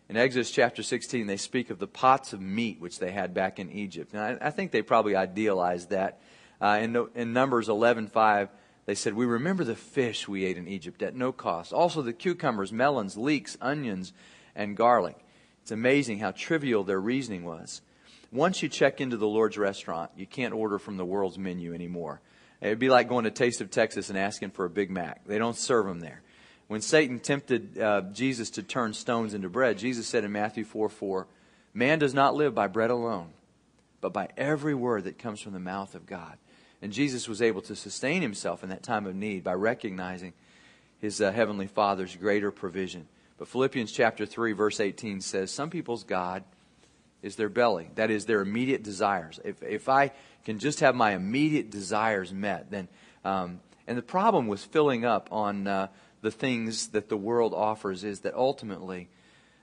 In 0.08 0.16
Exodus 0.16 0.50
chapter 0.50 0.82
16, 0.82 1.26
they 1.28 1.36
speak 1.36 1.70
of 1.70 1.78
the 1.78 1.86
pots 1.86 2.32
of 2.32 2.40
meat 2.40 2.80
which 2.80 2.98
they 2.98 3.12
had 3.12 3.32
back 3.32 3.58
in 3.58 3.70
Egypt. 3.70 4.12
And 4.12 4.20
I, 4.20 4.48
I 4.48 4.50
think 4.50 4.72
they 4.72 4.82
probably 4.82 5.14
idealized 5.14 5.90
that. 5.90 6.20
Uh, 6.60 6.80
in, 6.82 7.08
in 7.14 7.32
Numbers 7.32 7.68
11.5, 7.68 8.48
they 8.90 8.96
said, 8.96 9.14
We 9.14 9.24
remember 9.24 9.62
the 9.62 9.76
fish 9.76 10.26
we 10.26 10.44
ate 10.44 10.58
in 10.58 10.66
Egypt 10.66 11.00
at 11.00 11.14
no 11.14 11.30
cost. 11.30 11.72
Also 11.72 12.02
the 12.02 12.12
cucumbers, 12.12 12.72
melons, 12.72 13.16
leeks, 13.16 13.56
onions, 13.60 14.12
and 14.56 14.76
garlic. 14.76 15.14
It's 15.62 15.70
amazing 15.70 16.18
how 16.18 16.32
trivial 16.32 16.82
their 16.82 16.98
reasoning 16.98 17.44
was. 17.44 17.82
Once 18.32 18.64
you 18.64 18.68
check 18.68 19.00
into 19.00 19.16
the 19.16 19.28
Lord's 19.28 19.56
restaurant, 19.56 20.10
you 20.16 20.26
can't 20.26 20.52
order 20.52 20.76
from 20.76 20.96
the 20.96 21.04
world's 21.04 21.38
menu 21.38 21.72
anymore. 21.72 22.20
It'd 22.60 22.80
be 22.80 22.88
like 22.88 23.08
going 23.08 23.26
to 23.26 23.30
Taste 23.30 23.60
of 23.60 23.70
Texas 23.70 24.10
and 24.10 24.18
asking 24.18 24.50
for 24.50 24.64
a 24.64 24.68
Big 24.70 24.90
Mac. 24.90 25.24
They 25.24 25.38
don't 25.38 25.56
serve 25.56 25.86
them 25.86 26.00
there. 26.00 26.22
When 26.66 26.80
Satan 26.80 27.20
tempted 27.20 27.78
uh, 27.78 28.00
Jesus 28.12 28.50
to 28.50 28.62
turn 28.64 28.92
stones 28.92 29.34
into 29.34 29.48
bread, 29.48 29.78
Jesus 29.78 30.08
said 30.08 30.24
in 30.24 30.32
Matthew 30.32 30.64
4 30.64 30.88
4, 30.88 31.28
Man 31.74 32.00
does 32.00 32.12
not 32.12 32.34
live 32.34 32.56
by 32.56 32.66
bread 32.66 32.90
alone, 32.90 33.28
but 34.00 34.12
by 34.12 34.30
every 34.36 34.74
word 34.74 35.04
that 35.04 35.16
comes 35.16 35.40
from 35.40 35.52
the 35.52 35.60
mouth 35.60 35.94
of 35.94 36.06
God. 36.06 36.38
And 36.82 36.92
Jesus 36.92 37.28
was 37.28 37.42
able 37.42 37.62
to 37.62 37.76
sustain 37.76 38.22
himself 38.22 38.62
in 38.62 38.70
that 38.70 38.82
time 38.82 39.06
of 39.06 39.14
need 39.14 39.44
by 39.44 39.52
recognizing 39.52 40.32
his 41.00 41.20
uh, 41.20 41.32
heavenly 41.32 41.66
Father's 41.66 42.16
greater 42.16 42.50
provision. 42.50 43.06
But 43.38 43.48
Philippians 43.48 43.92
chapter 43.92 44.26
3 44.26 44.52
verse 44.52 44.80
18 44.80 45.20
says, 45.20 45.50
some 45.50 45.70
people's 45.70 46.04
God 46.04 46.44
is 47.22 47.36
their 47.36 47.48
belly. 47.48 47.90
That 47.96 48.10
is 48.10 48.26
their 48.26 48.40
immediate 48.40 48.82
desires. 48.82 49.40
If, 49.44 49.62
if 49.62 49.88
I 49.88 50.12
can 50.44 50.58
just 50.58 50.80
have 50.80 50.94
my 50.94 51.12
immediate 51.12 51.70
desires 51.70 52.32
met, 52.32 52.70
then, 52.70 52.88
um, 53.24 53.60
and 53.86 53.98
the 53.98 54.02
problem 54.02 54.46
with 54.46 54.64
filling 54.64 55.04
up 55.04 55.28
on 55.30 55.66
uh, 55.66 55.88
the 56.22 56.30
things 56.30 56.88
that 56.88 57.08
the 57.08 57.16
world 57.16 57.54
offers 57.54 58.04
is 58.04 58.20
that 58.20 58.34
ultimately 58.34 59.08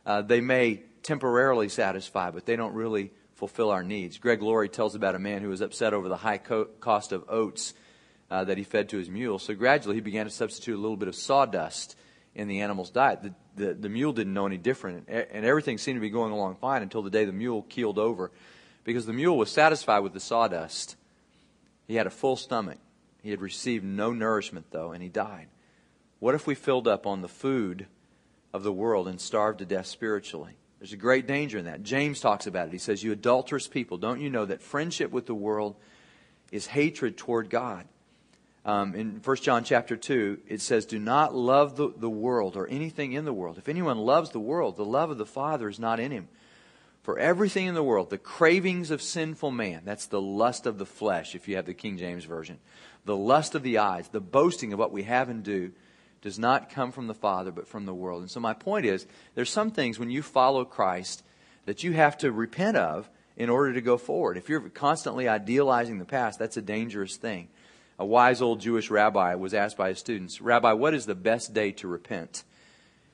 uh, 0.05 0.21
they 0.21 0.41
may 0.41 0.81
temporarily 1.03 1.69
satisfy, 1.69 2.31
but 2.31 2.45
they 2.45 2.55
don't 2.55 2.73
really 2.73 3.11
fulfill 3.37 3.69
our 3.69 3.83
needs. 3.83 4.17
Greg 4.17 4.41
Laurie 4.41 4.67
tells 4.67 4.95
about 4.95 5.13
a 5.13 5.19
man 5.19 5.43
who 5.43 5.49
was 5.49 5.61
upset 5.61 5.93
over 5.93 6.09
the 6.09 6.17
high 6.17 6.39
co- 6.39 6.65
cost 6.79 7.11
of 7.11 7.23
oats 7.29 7.75
uh, 8.31 8.43
that 8.43 8.57
he 8.57 8.63
fed 8.63 8.89
to 8.89 8.97
his 8.97 9.09
mule. 9.09 9.37
So 9.37 9.53
gradually 9.53 9.95
he 9.95 10.01
began 10.01 10.25
to 10.25 10.31
substitute 10.31 10.75
a 10.75 10.81
little 10.81 10.97
bit 10.97 11.07
of 11.07 11.15
sawdust 11.15 11.95
in 12.33 12.47
the 12.47 12.61
animal's 12.61 12.89
diet. 12.89 13.21
The, 13.21 13.33
the, 13.55 13.73
the 13.75 13.89
mule 13.89 14.11
didn't 14.11 14.33
know 14.33 14.47
any 14.47 14.57
different, 14.57 15.07
and 15.07 15.45
everything 15.45 15.77
seemed 15.77 15.97
to 15.97 16.01
be 16.01 16.09
going 16.09 16.31
along 16.31 16.55
fine 16.55 16.81
until 16.81 17.03
the 17.03 17.11
day 17.11 17.25
the 17.25 17.31
mule 17.31 17.61
keeled 17.69 17.99
over 17.99 18.31
because 18.83 19.05
the 19.05 19.13
mule 19.13 19.37
was 19.37 19.51
satisfied 19.51 19.99
with 19.99 20.13
the 20.13 20.19
sawdust. 20.19 20.95
He 21.87 21.95
had 21.95 22.07
a 22.07 22.11
full 22.11 22.37
stomach. 22.37 22.79
He 23.21 23.29
had 23.29 23.41
received 23.41 23.85
no 23.85 24.13
nourishment, 24.13 24.67
though, 24.71 24.91
and 24.91 25.03
he 25.03 25.09
died. 25.09 25.47
What 26.19 26.33
if 26.33 26.47
we 26.47 26.55
filled 26.55 26.87
up 26.87 27.05
on 27.05 27.21
the 27.21 27.27
food 27.27 27.85
of 28.51 28.63
the 28.63 28.73
world 28.73 29.07
and 29.07 29.21
starved 29.21 29.59
to 29.59 29.65
death 29.65 29.85
spiritually? 29.85 30.57
There's 30.79 30.93
a 30.93 30.97
great 30.97 31.27
danger 31.27 31.57
in 31.57 31.65
that. 31.65 31.83
James 31.83 32.19
talks 32.19 32.45
about 32.47 32.67
it. 32.67 32.71
He 32.71 32.77
says, 32.77 33.03
You 33.03 33.11
adulterous 33.11 33.67
people, 33.67 33.97
don't 33.97 34.21
you 34.21 34.29
know 34.29 34.45
that 34.45 34.61
friendship 34.61 35.11
with 35.11 35.25
the 35.25 35.35
world 35.35 35.75
is 36.51 36.67
hatred 36.67 37.17
toward 37.17 37.49
God? 37.49 37.85
Um, 38.63 38.95
in 38.95 39.21
1 39.23 39.37
John 39.37 39.63
chapter 39.63 39.95
2, 39.95 40.39
it 40.47 40.61
says, 40.61 40.85
Do 40.85 40.99
not 40.99 41.33
love 41.33 41.77
the, 41.77 41.93
the 41.95 42.09
world 42.09 42.57
or 42.57 42.67
anything 42.67 43.13
in 43.13 43.25
the 43.25 43.33
world. 43.33 43.57
If 43.57 43.69
anyone 43.69 43.97
loves 43.97 44.31
the 44.31 44.39
world, 44.39 44.75
the 44.75 44.85
love 44.85 45.09
of 45.09 45.17
the 45.17 45.25
Father 45.25 45.69
is 45.69 45.79
not 45.79 45.99
in 45.99 46.11
him. 46.11 46.27
For 47.01 47.17
everything 47.17 47.67
in 47.67 47.73
the 47.73 47.83
world, 47.83 48.09
the 48.09 48.17
cravings 48.17 48.91
of 48.91 49.01
sinful 49.01 49.51
man, 49.51 49.83
that's 49.85 50.07
the 50.07 50.19
lust 50.19 50.65
of 50.65 50.77
the 50.77 50.85
flesh, 50.85 51.33
if 51.33 51.47
you 51.47 51.55
have 51.55 51.65
the 51.65 51.73
King 51.73 51.97
James 51.97 52.25
Version, 52.25 52.59
the 53.05 53.15
lust 53.15 53.55
of 53.55 53.63
the 53.63 53.77
eyes, 53.77 54.09
the 54.09 54.19
boasting 54.19 54.73
of 54.73 54.79
what 54.79 54.91
we 54.91 55.03
have 55.03 55.29
and 55.29 55.41
do, 55.41 55.71
does 56.21 56.39
not 56.39 56.69
come 56.69 56.91
from 56.91 57.07
the 57.07 57.13
Father, 57.13 57.51
but 57.51 57.67
from 57.67 57.85
the 57.85 57.93
world. 57.93 58.21
And 58.21 58.31
so 58.31 58.39
my 58.39 58.53
point 58.53 58.85
is, 58.85 59.05
there's 59.35 59.49
some 59.49 59.71
things 59.71 59.99
when 59.99 60.09
you 60.09 60.21
follow 60.21 60.65
Christ 60.65 61.23
that 61.65 61.83
you 61.83 61.93
have 61.93 62.17
to 62.19 62.31
repent 62.31 62.77
of 62.77 63.09
in 63.35 63.49
order 63.49 63.73
to 63.73 63.81
go 63.81 63.97
forward. 63.97 64.37
If 64.37 64.49
you're 64.49 64.69
constantly 64.69 65.27
idealizing 65.27 65.99
the 65.99 66.05
past, 66.05 66.39
that's 66.39 66.57
a 66.57 66.61
dangerous 66.61 67.17
thing. 67.17 67.49
A 67.99 68.05
wise 68.05 68.41
old 68.41 68.59
Jewish 68.59 68.89
rabbi 68.89 69.35
was 69.35 69.53
asked 69.53 69.77
by 69.77 69.89
his 69.89 69.99
students, 69.99 70.41
Rabbi, 70.41 70.73
what 70.73 70.93
is 70.93 71.05
the 71.05 71.15
best 71.15 71.53
day 71.53 71.71
to 71.73 71.87
repent? 71.87 72.43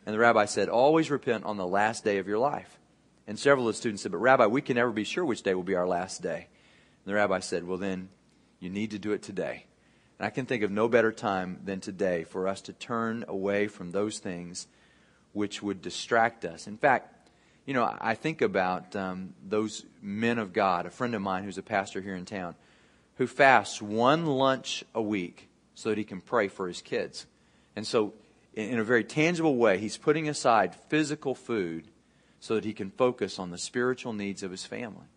And 0.06 0.14
the 0.14 0.20
rabbi 0.20 0.46
said, 0.46 0.70
Always 0.70 1.10
repent 1.10 1.46
on 1.46 1.58
the 1.58 1.68
last 1.68 2.04
day 2.04 2.18
of 2.18 2.28
your 2.28 2.40
life. 2.40 2.80
And 3.28 3.40
several 3.40 3.68
of 3.68 3.76
the 3.76 3.78
students 3.78 4.04
said, 4.04 4.12
But 4.12 4.18
Rabbi, 4.18 4.48
we 4.48 4.62
can 4.62 4.76
never 4.76 4.92
be 4.92 5.06
sure 5.06 5.24
which 5.24 5.44
day 5.44 5.54
will 5.54 5.64
be 5.64 5.76
our 5.76 5.88
last 5.88 6.22
day. 6.22 6.48
And 7.06 7.12
the 7.12 7.16
rabbi 7.16 7.40
said, 7.40 7.66
Well, 7.66 7.78
then 7.78 8.10
you 8.60 8.70
need 8.70 8.92
to 8.92 9.00
do 9.00 9.14
it 9.14 9.24
today. 9.24 9.66
And 10.20 10.26
I 10.26 10.30
can 10.30 10.46
think 10.46 10.64
of 10.64 10.72
no 10.72 10.88
better 10.88 11.12
time 11.12 11.60
than 11.64 11.80
today 11.80 12.24
for 12.24 12.48
us 12.48 12.62
to 12.62 12.74
turn 12.74 13.26
away 13.28 13.68
from 13.68 13.92
those 13.92 14.20
things 14.20 14.68
which 15.34 15.64
would 15.64 15.82
distract 15.82 16.46
us. 16.46 16.68
In 16.68 16.78
fact, 16.78 17.30
you 17.66 17.74
know, 17.74 17.96
I 18.00 18.16
think 18.16 18.42
about 18.42 18.96
um, 18.96 19.34
those 19.48 19.86
men 20.02 20.38
of 20.38 20.54
God, 20.54 20.86
a 20.86 20.90
friend 20.90 21.16
of 21.16 21.22
mine 21.22 21.44
who's 21.44 21.58
a 21.58 21.64
pastor 21.64 22.02
here 22.02 22.16
in 22.16 22.26
town, 22.26 22.56
who 23.16 23.28
fasts 23.28 23.82
one 23.82 24.26
lunch 24.26 24.84
a 24.94 25.02
week 25.02 25.50
so 25.76 25.90
that 25.90 25.98
he 25.98 26.04
can 26.04 26.22
pray 26.22 26.48
for 26.48 26.68
his 26.68 26.82
kids. 26.82 27.26
And 27.76 27.88
so, 27.88 28.14
in 28.54 28.78
a 28.78 28.84
very 28.84 29.04
tangible 29.04 29.56
way, 29.56 29.80
he's 29.80 29.98
putting 29.98 30.30
aside 30.30 30.76
physical 30.76 31.34
food 31.34 31.88
so 32.40 32.56
that 32.56 32.66
he 32.66 32.74
can 32.74 32.92
focus 32.92 33.40
on 33.40 33.50
the 33.50 33.58
spiritual 33.58 34.14
needs 34.14 34.44
of 34.44 34.52
his 34.52 34.66
family. 34.66 35.08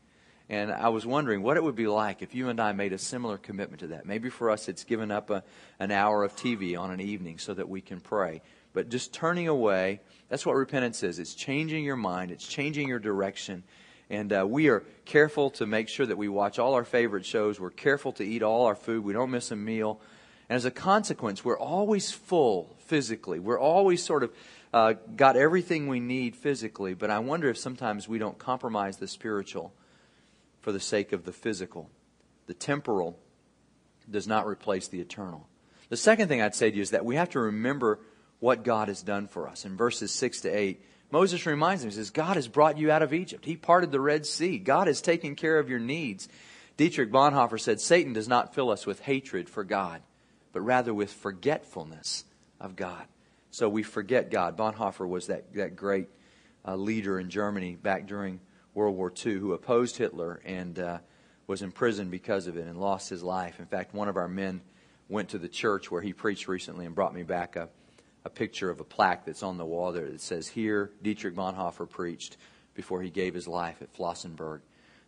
And 0.48 0.70
I 0.70 0.90
was 0.90 1.04
wondering 1.04 1.42
what 1.42 1.56
it 1.56 1.64
would 1.64 1.74
be 1.74 1.88
like 1.88 2.22
if 2.22 2.34
you 2.34 2.48
and 2.48 2.60
I 2.60 2.72
made 2.72 2.92
a 2.92 2.98
similar 2.98 3.36
commitment 3.36 3.80
to 3.80 3.88
that. 3.88 4.06
Maybe 4.06 4.30
for 4.30 4.50
us, 4.50 4.68
it's 4.68 4.84
giving 4.84 5.10
up 5.10 5.30
a, 5.30 5.42
an 5.80 5.90
hour 5.90 6.22
of 6.22 6.36
TV 6.36 6.78
on 6.78 6.92
an 6.92 7.00
evening 7.00 7.38
so 7.38 7.52
that 7.54 7.68
we 7.68 7.80
can 7.80 8.00
pray. 8.00 8.42
But 8.72 8.88
just 8.88 9.12
turning 9.12 9.48
away, 9.48 10.00
that's 10.28 10.46
what 10.46 10.54
repentance 10.54 11.02
is. 11.02 11.18
It's 11.18 11.34
changing 11.34 11.82
your 11.82 11.96
mind, 11.96 12.30
it's 12.30 12.46
changing 12.46 12.86
your 12.88 13.00
direction. 13.00 13.64
And 14.08 14.32
uh, 14.32 14.46
we 14.46 14.68
are 14.68 14.84
careful 15.04 15.50
to 15.50 15.66
make 15.66 15.88
sure 15.88 16.06
that 16.06 16.16
we 16.16 16.28
watch 16.28 16.60
all 16.60 16.74
our 16.74 16.84
favorite 16.84 17.26
shows. 17.26 17.58
We're 17.58 17.70
careful 17.70 18.12
to 18.12 18.24
eat 18.24 18.44
all 18.44 18.66
our 18.66 18.76
food. 18.76 19.02
We 19.02 19.12
don't 19.12 19.32
miss 19.32 19.50
a 19.50 19.56
meal. 19.56 20.00
And 20.48 20.56
as 20.56 20.64
a 20.64 20.70
consequence, 20.70 21.44
we're 21.44 21.58
always 21.58 22.12
full 22.12 22.76
physically. 22.78 23.40
We're 23.40 23.58
always 23.58 24.04
sort 24.04 24.22
of 24.22 24.32
uh, 24.72 24.94
got 25.16 25.36
everything 25.36 25.88
we 25.88 25.98
need 25.98 26.36
physically. 26.36 26.94
But 26.94 27.10
I 27.10 27.18
wonder 27.18 27.48
if 27.48 27.58
sometimes 27.58 28.08
we 28.08 28.18
don't 28.18 28.38
compromise 28.38 28.98
the 28.98 29.08
spiritual 29.08 29.72
for 30.66 30.72
the 30.72 30.80
sake 30.80 31.12
of 31.12 31.22
the 31.22 31.32
physical. 31.32 31.88
The 32.48 32.52
temporal 32.52 33.16
does 34.10 34.26
not 34.26 34.48
replace 34.48 34.88
the 34.88 34.98
eternal. 34.98 35.46
The 35.90 35.96
second 35.96 36.26
thing 36.26 36.42
I'd 36.42 36.56
say 36.56 36.72
to 36.72 36.76
you 36.76 36.82
is 36.82 36.90
that 36.90 37.04
we 37.04 37.14
have 37.14 37.30
to 37.30 37.38
remember 37.38 38.00
what 38.40 38.64
God 38.64 38.88
has 38.88 39.00
done 39.00 39.28
for 39.28 39.46
us. 39.46 39.64
In 39.64 39.76
verses 39.76 40.10
6 40.10 40.40
to 40.40 40.48
8, 40.48 40.84
Moses 41.12 41.46
reminds 41.46 41.82
them, 41.82 41.92
he 41.92 41.96
says, 41.96 42.10
God 42.10 42.34
has 42.34 42.48
brought 42.48 42.78
you 42.78 42.90
out 42.90 43.04
of 43.04 43.14
Egypt. 43.14 43.44
He 43.44 43.54
parted 43.54 43.92
the 43.92 44.00
Red 44.00 44.26
Sea. 44.26 44.58
God 44.58 44.88
has 44.88 45.00
taken 45.00 45.36
care 45.36 45.60
of 45.60 45.70
your 45.70 45.78
needs. 45.78 46.28
Dietrich 46.76 47.12
Bonhoeffer 47.12 47.60
said, 47.60 47.80
Satan 47.80 48.12
does 48.12 48.26
not 48.26 48.52
fill 48.52 48.70
us 48.70 48.86
with 48.86 48.98
hatred 48.98 49.48
for 49.48 49.62
God, 49.62 50.02
but 50.52 50.62
rather 50.62 50.92
with 50.92 51.12
forgetfulness 51.12 52.24
of 52.60 52.74
God. 52.74 53.04
So 53.52 53.68
we 53.68 53.84
forget 53.84 54.32
God. 54.32 54.56
Bonhoeffer 54.56 55.06
was 55.06 55.28
that, 55.28 55.54
that 55.54 55.76
great 55.76 56.08
uh, 56.66 56.74
leader 56.74 57.20
in 57.20 57.30
Germany 57.30 57.76
back 57.76 58.08
during 58.08 58.40
World 58.76 58.94
War 58.94 59.10
II 59.24 59.34
who 59.34 59.54
opposed 59.54 59.96
Hitler 59.96 60.40
and 60.44 60.78
uh, 60.78 60.98
was 61.46 61.62
imprisoned 61.62 62.10
because 62.10 62.46
of 62.46 62.58
it 62.58 62.66
and 62.66 62.78
lost 62.78 63.08
his 63.08 63.22
life. 63.22 63.58
In 63.58 63.64
fact, 63.64 63.94
one 63.94 64.06
of 64.06 64.18
our 64.18 64.28
men 64.28 64.60
went 65.08 65.30
to 65.30 65.38
the 65.38 65.48
church 65.48 65.90
where 65.90 66.02
he 66.02 66.12
preached 66.12 66.46
recently 66.46 66.84
and 66.84 66.94
brought 66.94 67.14
me 67.14 67.22
back 67.22 67.56
a, 67.56 67.70
a 68.26 68.30
picture 68.30 68.68
of 68.68 68.78
a 68.78 68.84
plaque 68.84 69.24
that's 69.24 69.42
on 69.42 69.56
the 69.56 69.64
wall 69.64 69.92
there 69.92 70.10
that 70.10 70.20
says, 70.20 70.46
Here 70.46 70.90
Dietrich 71.02 71.34
Bonhoeffer 71.34 71.88
preached 71.88 72.36
before 72.74 73.00
he 73.00 73.08
gave 73.08 73.32
his 73.32 73.48
life 73.48 73.80
at 73.80 73.94
Flossenburg 73.94 74.60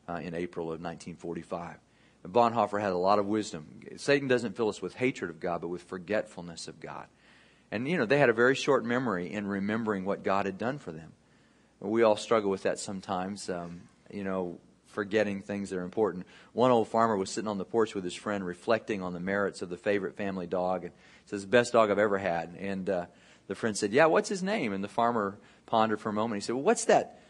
uh, 0.09 0.15
in 0.15 0.35
April 0.35 0.67
of 0.69 0.81
1945. 0.81 1.77
And 2.25 2.33
Bonhoeffer 2.33 2.81
had 2.81 2.93
a 2.93 2.99
lot 2.99 3.19
of 3.19 3.27
wisdom. 3.27 3.81
Satan 3.97 4.29
doesn't 4.29 4.57
fill 4.57 4.71
us 4.71 4.81
with 4.81 4.95
hatred 4.95 5.31
of 5.31 5.41
God, 5.41 5.61
but 5.61 5.69
with 5.69 5.83
forgetfulness 5.83 6.69
of 6.69 6.81
God. 6.81 7.07
And, 7.71 7.87
you 7.87 7.99
know, 7.99 8.07
they 8.07 8.19
had 8.19 8.31
a 8.31 8.35
very 8.35 8.55
short 8.55 8.87
memory 8.87 9.31
in 9.31 9.47
remembering 9.47 10.07
what 10.07 10.25
God 10.25 10.47
had 10.47 10.57
done 10.57 10.79
for 10.79 10.91
them. 10.91 11.13
We 11.81 12.03
all 12.03 12.17
struggle 12.17 12.51
with 12.51 12.65
that 12.65 12.79
sometimes, 12.79 13.49
um, 13.49 13.83
you 14.11 14.25
know, 14.25 14.59
forgetting 14.87 15.43
things 15.43 15.71
that 15.71 15.79
are 15.79 15.85
important. 15.85 16.27
One 16.53 16.71
old 16.71 16.89
farmer 16.89 17.17
was 17.17 17.31
sitting 17.31 17.49
on 17.49 17.59
the 17.59 17.65
porch 17.65 17.95
with 17.95 18.03
his 18.05 18.15
friend 18.15 18.45
reflecting 18.45 19.03
on 19.03 19.13
the 19.13 19.21
merits 19.21 19.63
of 19.63 19.69
the 19.69 19.77
favorite 19.77 20.17
family 20.17 20.47
dog. 20.47 20.85
And 20.85 20.93
says, 21.27 21.45
best 21.45 21.73
dog 21.73 21.91
I've 21.91 21.99
ever 21.99 22.19
had. 22.19 22.57
And 22.59 22.89
uh, 22.89 23.07
the 23.47 23.55
friend 23.55 23.77
said, 23.77 23.93
yeah, 23.93 24.07
what's 24.07 24.29
his 24.29 24.43
name? 24.43 24.73
And 24.73 24.83
the 24.83 24.89
farmer 24.89 25.39
pondered 25.67 26.01
for 26.01 26.09
a 26.09 26.13
moment. 26.13 26.43
He 26.43 26.47
said, 26.47 26.55
well, 26.55 26.65
what's 26.65 26.87
that, 26.87 27.21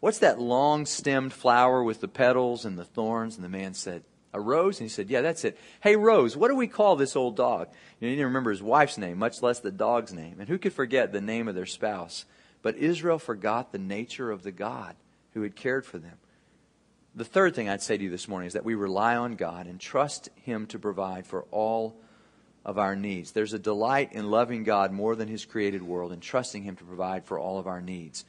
what's 0.00 0.18
that 0.18 0.40
long 0.40 0.86
stemmed 0.86 1.32
flower 1.32 1.84
with 1.84 2.00
the 2.00 2.08
petals 2.08 2.64
and 2.64 2.78
the 2.78 2.84
thorns? 2.84 3.36
And 3.36 3.44
the 3.44 3.50
man 3.50 3.74
said, 3.74 4.02
a 4.32 4.40
rose? 4.40 4.80
And 4.80 4.88
he 4.88 4.92
said, 4.92 5.10
yeah, 5.10 5.20
that's 5.20 5.44
it. 5.44 5.58
Hey, 5.82 5.94
Rose, 5.96 6.36
what 6.36 6.48
do 6.48 6.56
we 6.56 6.66
call 6.66 6.96
this 6.96 7.16
old 7.16 7.36
dog? 7.36 7.68
You 8.00 8.06
know, 8.06 8.10
he 8.10 8.16
didn't 8.16 8.28
remember 8.28 8.50
his 8.50 8.62
wife's 8.62 8.96
name, 8.96 9.18
much 9.18 9.42
less 9.42 9.60
the 9.60 9.70
dog's 9.70 10.14
name. 10.14 10.40
And 10.40 10.48
who 10.48 10.58
could 10.58 10.72
forget 10.72 11.12
the 11.12 11.20
name 11.20 11.48
of 11.48 11.54
their 11.54 11.66
spouse? 11.66 12.24
But 12.62 12.76
Israel 12.76 13.18
forgot 13.18 13.72
the 13.72 13.78
nature 13.78 14.30
of 14.30 14.42
the 14.42 14.52
God 14.52 14.94
who 15.34 15.42
had 15.42 15.56
cared 15.56 15.84
for 15.84 15.98
them. 15.98 16.16
The 17.14 17.24
third 17.24 17.54
thing 17.54 17.68
I'd 17.68 17.82
say 17.82 17.96
to 17.96 18.04
you 18.04 18.10
this 18.10 18.28
morning 18.28 18.46
is 18.46 18.54
that 18.54 18.64
we 18.64 18.74
rely 18.74 19.16
on 19.16 19.34
God 19.34 19.66
and 19.66 19.78
trust 19.78 20.30
Him 20.36 20.66
to 20.68 20.78
provide 20.78 21.26
for 21.26 21.42
all 21.50 21.96
of 22.64 22.78
our 22.78 22.96
needs. 22.96 23.32
There's 23.32 23.52
a 23.52 23.58
delight 23.58 24.12
in 24.12 24.30
loving 24.30 24.64
God 24.64 24.92
more 24.92 25.14
than 25.14 25.28
His 25.28 25.44
created 25.44 25.82
world 25.82 26.12
and 26.12 26.22
trusting 26.22 26.62
Him 26.62 26.76
to 26.76 26.84
provide 26.84 27.24
for 27.24 27.38
all 27.38 27.58
of 27.58 27.66
our 27.66 27.82
needs. 27.82 28.24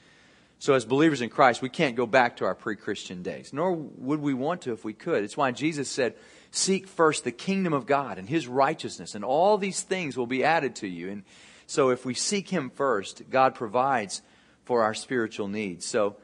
So, 0.60 0.74
as 0.74 0.86
believers 0.86 1.22
in 1.22 1.30
Christ, 1.30 1.62
we 1.62 1.70
can't 1.70 1.96
go 1.96 2.06
back 2.06 2.38
to 2.38 2.46
our 2.46 2.56
pre 2.56 2.75
Christian 2.75 3.22
days, 3.22 3.52
nor 3.54 3.74
would 3.74 4.22
we 4.22 4.34
want 4.34 4.62
to 4.62 4.74
if 4.74 4.84
we 4.84 4.94
could. 4.94 5.24
It's 5.24 5.38
why 5.38 5.52
Jesus 5.52 5.90
said, 5.90 6.16
Seek 6.52 6.88
first 6.88 7.24
the 7.24 7.32
kingdom 7.32 7.74
of 7.74 7.86
God 7.86 8.18
and 8.18 8.30
His 8.30 8.48
righteousness, 8.48 9.16
and 9.16 9.25
all 9.25 9.58
these 9.58 9.82
things 9.82 10.18
will 10.18 10.28
be 10.28 10.44
added 10.44 10.75
to 10.78 10.88
you. 10.88 11.10
And 11.10 11.24
so 11.67 11.89
if 11.89 12.05
we 12.05 12.13
seek 12.13 12.50
Him 12.50 12.70
first, 12.70 13.29
God 13.29 13.55
provides 13.55 14.22
for 14.65 14.84
our 14.84 14.93
spiritual 14.93 15.48
needs. 15.48 15.86
So 15.86 16.17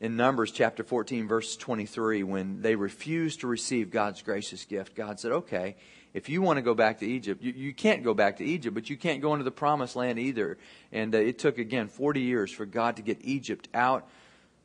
in 0.00 0.16
Numbers 0.16 0.50
chapter 0.50 0.82
14, 0.82 1.28
verse 1.28 1.56
23, 1.56 2.22
when 2.22 2.62
they 2.62 2.74
refused 2.74 3.40
to 3.40 3.46
receive 3.46 3.90
God's 3.90 4.22
gracious 4.22 4.64
gift, 4.64 4.94
God 4.94 5.20
said, 5.20 5.32
okay, 5.32 5.76
if 6.14 6.28
you 6.28 6.42
want 6.42 6.58
to 6.58 6.62
go 6.62 6.74
back 6.74 6.98
to 6.98 7.06
Egypt, 7.06 7.42
you, 7.42 7.52
you 7.52 7.72
can't 7.72 8.02
go 8.02 8.12
back 8.12 8.38
to 8.38 8.44
Egypt, 8.44 8.74
but 8.74 8.90
you 8.90 8.96
can't 8.96 9.22
go 9.22 9.32
into 9.32 9.44
the 9.44 9.50
promised 9.50 9.96
land 9.96 10.18
either. 10.18 10.58
And 10.90 11.14
uh, 11.14 11.18
it 11.18 11.38
took, 11.38 11.58
again, 11.58 11.88
40 11.88 12.20
years 12.20 12.50
for 12.50 12.66
God 12.66 12.96
to 12.96 13.02
get 13.02 13.18
Egypt 13.22 13.68
out 13.72 14.08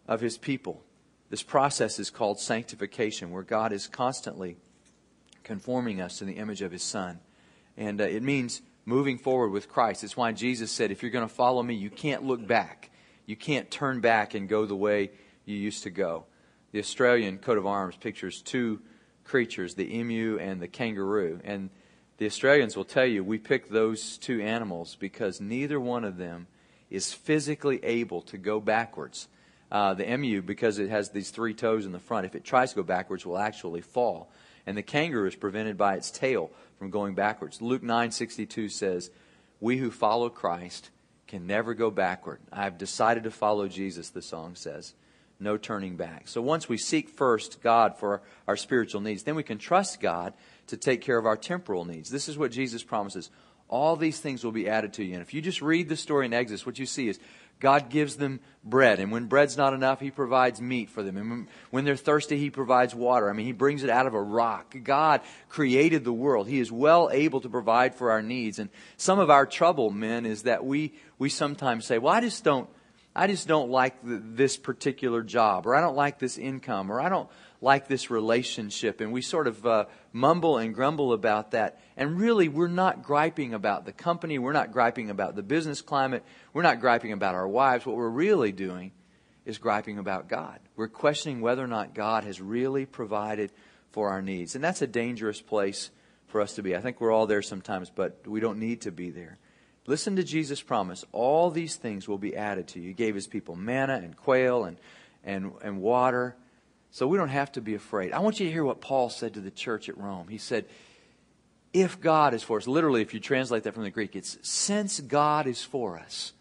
of 0.07 0.21
his 0.21 0.37
people. 0.37 0.83
This 1.29 1.43
process 1.43 1.99
is 1.99 2.09
called 2.09 2.39
sanctification, 2.39 3.31
where 3.31 3.43
God 3.43 3.71
is 3.71 3.87
constantly 3.87 4.57
conforming 5.43 6.01
us 6.01 6.17
to 6.17 6.25
the 6.25 6.33
image 6.33 6.61
of 6.61 6.71
his 6.71 6.83
Son. 6.83 7.19
And 7.77 8.01
uh, 8.01 8.05
it 8.05 8.23
means 8.23 8.61
moving 8.87 9.17
forward 9.17 9.49
with 9.49 9.67
Christ. 9.67 10.05
It's 10.05 10.15
why 10.15 10.31
Jesus 10.31 10.71
said, 10.71 10.91
if 10.91 11.03
you're 11.03 11.11
going 11.11 11.27
to 11.27 11.33
follow 11.33 11.61
me, 11.61 11.75
you 11.75 11.89
can't 11.89 12.23
look 12.23 12.47
back. 12.47 12.89
You 13.25 13.35
can't 13.35 13.69
turn 13.69 13.99
back 13.99 14.33
and 14.33 14.47
go 14.47 14.65
the 14.65 14.77
way 14.77 15.11
you 15.43 15.57
used 15.57 15.83
to 15.83 15.89
go. 15.89 16.23
The 16.71 16.79
Australian 16.79 17.37
coat 17.39 17.57
of 17.57 17.67
arms 17.67 17.97
pictures 17.97 18.41
two 18.41 18.79
creatures, 19.25 19.75
the 19.75 19.93
emu 19.93 20.39
and 20.39 20.61
the 20.61 20.69
kangaroo. 20.69 21.41
And 21.43 21.69
the 22.17 22.27
Australians 22.27 22.77
will 22.77 22.85
tell 22.85 23.05
you 23.05 23.25
we 23.25 23.37
picked 23.37 23.69
those 23.69 24.17
two 24.17 24.41
animals 24.41 24.95
because 24.95 25.41
neither 25.41 25.81
one 25.81 26.05
of 26.05 26.15
them 26.15 26.47
is 26.89 27.13
physically 27.13 27.83
able 27.83 28.21
to 28.21 28.37
go 28.37 28.61
backwards. 28.61 29.27
Uh, 29.69 29.95
the 29.95 30.09
emu, 30.09 30.41
because 30.41 30.79
it 30.79 30.89
has 30.89 31.09
these 31.09 31.29
three 31.29 31.53
toes 31.53 31.85
in 31.85 31.91
the 31.91 31.99
front, 31.99 32.25
if 32.25 32.35
it 32.35 32.45
tries 32.45 32.69
to 32.69 32.77
go 32.77 32.83
backwards, 32.83 33.25
will 33.25 33.37
actually 33.37 33.81
fall. 33.81 34.31
And 34.67 34.77
the 34.77 34.83
kangaroo 34.83 35.27
is 35.27 35.35
prevented 35.35 35.77
by 35.77 35.95
its 35.95 36.11
tail 36.11 36.51
from 36.77 36.91
going 36.91 37.15
backwards. 37.15 37.61
Luke 37.61 37.81
9:62 37.81 38.69
says, 38.69 39.09
"We 39.59 39.77
who 39.77 39.89
follow 39.89 40.29
Christ 40.29 40.91
can 41.25 41.47
never 41.47 41.73
go 41.73 41.89
backward. 41.89 42.41
I've 42.51 42.77
decided 42.77 43.23
to 43.23 43.31
follow 43.31 43.67
Jesus," 43.67 44.09
the 44.09 44.21
song 44.21 44.53
says. 44.55 44.93
No 45.39 45.55
turning 45.55 45.97
back. 45.97 46.27
So 46.27 46.41
once 46.41 46.67
we 46.67 46.77
seek 46.77 47.09
first 47.09 47.61
God 47.61 47.95
for 47.97 48.23
our 48.47 48.57
spiritual 48.57 49.01
needs, 49.01 49.23
then 49.23 49.35
we 49.35 49.43
can 49.43 49.59
trust 49.59 50.01
God 50.01 50.33
to 50.65 50.75
take 50.75 51.01
care 51.01 51.17
of 51.17 51.27
our 51.27 51.37
temporal 51.37 51.85
needs. 51.85 52.09
This 52.09 52.27
is 52.27 52.39
what 52.39 52.51
Jesus 52.51 52.83
promises. 52.83 53.29
All 53.67 53.95
these 53.95 54.19
things 54.19 54.43
will 54.43 54.51
be 54.51 54.67
added 54.67 54.93
to 54.93 55.03
you. 55.03 55.13
And 55.13 55.21
if 55.21 55.33
you 55.35 55.41
just 55.41 55.61
read 55.61 55.89
the 55.89 55.95
story 55.95 56.25
in 56.25 56.33
Exodus, 56.33 56.65
what 56.65 56.79
you 56.79 56.87
see 56.87 57.07
is 57.07 57.19
God 57.59 57.89
gives 57.89 58.17
them 58.17 58.39
bread. 58.63 58.99
And 58.99 59.11
when 59.11 59.25
bread's 59.25 59.57
not 59.57 59.73
enough, 59.73 59.99
He 59.99 60.11
provides 60.11 60.61
meat 60.61 60.89
for 60.89 61.01
them. 61.03 61.17
And 61.17 61.47
when 61.71 61.85
they're 61.85 61.95
thirsty, 61.95 62.37
He 62.37 62.49
provides 62.49 62.93
water. 62.93 63.29
I 63.29 63.33
mean, 63.33 63.45
He 63.45 63.51
brings 63.51 63.83
it 63.83 63.89
out 63.89 64.07
of 64.07 64.13
a 64.13 64.21
rock. 64.21 64.75
God 64.83 65.21
created 65.49 66.03
the 66.03 66.13
world. 66.13 66.47
He 66.47 66.59
is 66.59 66.71
well 66.71 67.09
able 67.11 67.41
to 67.41 67.49
provide 67.49 67.95
for 67.95 68.11
our 68.11 68.21
needs. 68.21 68.59
And 68.59 68.69
some 68.97 69.19
of 69.19 69.29
our 69.29 69.45
trouble, 69.45 69.89
men, 69.89 70.25
is 70.25 70.43
that 70.43 70.65
we, 70.65 70.93
we 71.17 71.29
sometimes 71.29 71.85
say, 71.85 71.97
well, 71.97 72.13
I 72.13 72.21
just 72.21 72.43
don't, 72.43 72.69
I 73.15 73.25
just 73.25 73.47
don't 73.47 73.71
like 73.71 74.03
th- 74.05 74.21
this 74.23 74.57
particular 74.57 75.23
job, 75.23 75.65
or 75.65 75.75
I 75.75 75.81
don't 75.81 75.95
like 75.95 76.19
this 76.19 76.37
income, 76.37 76.91
or 76.91 77.01
I 77.01 77.09
don't 77.09 77.29
like 77.61 77.87
this 77.87 78.09
relationship. 78.09 79.01
And 79.01 79.11
we 79.11 79.21
sort 79.21 79.47
of 79.47 79.65
uh, 79.65 79.85
mumble 80.13 80.57
and 80.57 80.73
grumble 80.73 81.13
about 81.13 81.51
that. 81.51 81.79
And 81.95 82.19
really, 82.19 82.49
we're 82.49 82.67
not 82.67 83.03
griping 83.03 83.53
about 83.53 83.85
the 83.85 83.91
company. 83.91 84.37
We're 84.37 84.53
not 84.53 84.71
griping 84.71 85.09
about 85.09 85.35
the 85.35 85.43
business 85.43 85.81
climate. 85.81 86.23
We're 86.53 86.61
not 86.61 86.79
griping 86.79 87.11
about 87.11 87.35
our 87.35 87.47
wives. 87.47 87.85
What 87.85 87.95
we're 87.95 88.09
really 88.09 88.51
doing 88.51 88.91
is 89.45 89.57
griping 89.57 89.97
about 89.97 90.27
God. 90.27 90.59
We're 90.75 90.87
questioning 90.87 91.41
whether 91.41 91.63
or 91.63 91.67
not 91.67 91.95
God 91.95 92.25
has 92.25 92.41
really 92.41 92.85
provided 92.85 93.51
for 93.91 94.09
our 94.09 94.21
needs. 94.21 94.55
And 94.55 94.63
that's 94.63 94.81
a 94.81 94.87
dangerous 94.87 95.41
place 95.41 95.89
for 96.27 96.41
us 96.41 96.55
to 96.55 96.61
be. 96.61 96.75
I 96.75 96.81
think 96.81 96.99
we're 96.99 97.11
all 97.11 97.25
there 97.25 97.41
sometimes, 97.41 97.89
but 97.89 98.27
we 98.27 98.39
don't 98.39 98.59
need 98.59 98.81
to 98.81 98.91
be 98.91 99.09
there. 99.09 99.37
Listen 99.87 100.17
to 100.17 100.23
Jesus' 100.23 100.61
promise. 100.61 101.05
All 101.13 101.49
these 101.49 101.77
things 101.77 102.07
will 102.07 102.17
be 102.17 102.35
added 102.35 102.67
to 102.69 102.79
you. 102.79 102.89
He 102.89 102.93
gave 102.93 103.15
his 103.15 103.25
people 103.25 103.55
manna 103.55 103.95
and 103.95 104.15
quail 104.17 104.65
and, 104.65 104.77
and, 105.23 105.53
and 105.63 105.81
water. 105.81 106.35
So 106.91 107.07
we 107.07 107.17
don't 107.17 107.29
have 107.29 107.51
to 107.53 107.61
be 107.61 107.75
afraid. 107.75 108.13
I 108.13 108.19
want 108.19 108.39
you 108.39 108.45
to 108.45 108.51
hear 108.51 108.63
what 108.63 108.81
Paul 108.81 109.09
said 109.09 109.33
to 109.33 109.41
the 109.41 109.51
church 109.51 109.89
at 109.89 109.97
Rome. 109.97 110.27
He 110.29 110.37
said, 110.37 110.65
If 111.73 111.99
God 111.99 112.33
is 112.33 112.43
for 112.43 112.57
us, 112.57 112.67
literally, 112.67 113.01
if 113.01 113.13
you 113.13 113.19
translate 113.19 113.63
that 113.63 113.73
from 113.73 113.83
the 113.83 113.89
Greek, 113.89 114.15
it's 114.15 114.37
since 114.41 114.99
God 114.99 115.47
is 115.47 115.63
for 115.63 115.99
us, 115.99 116.33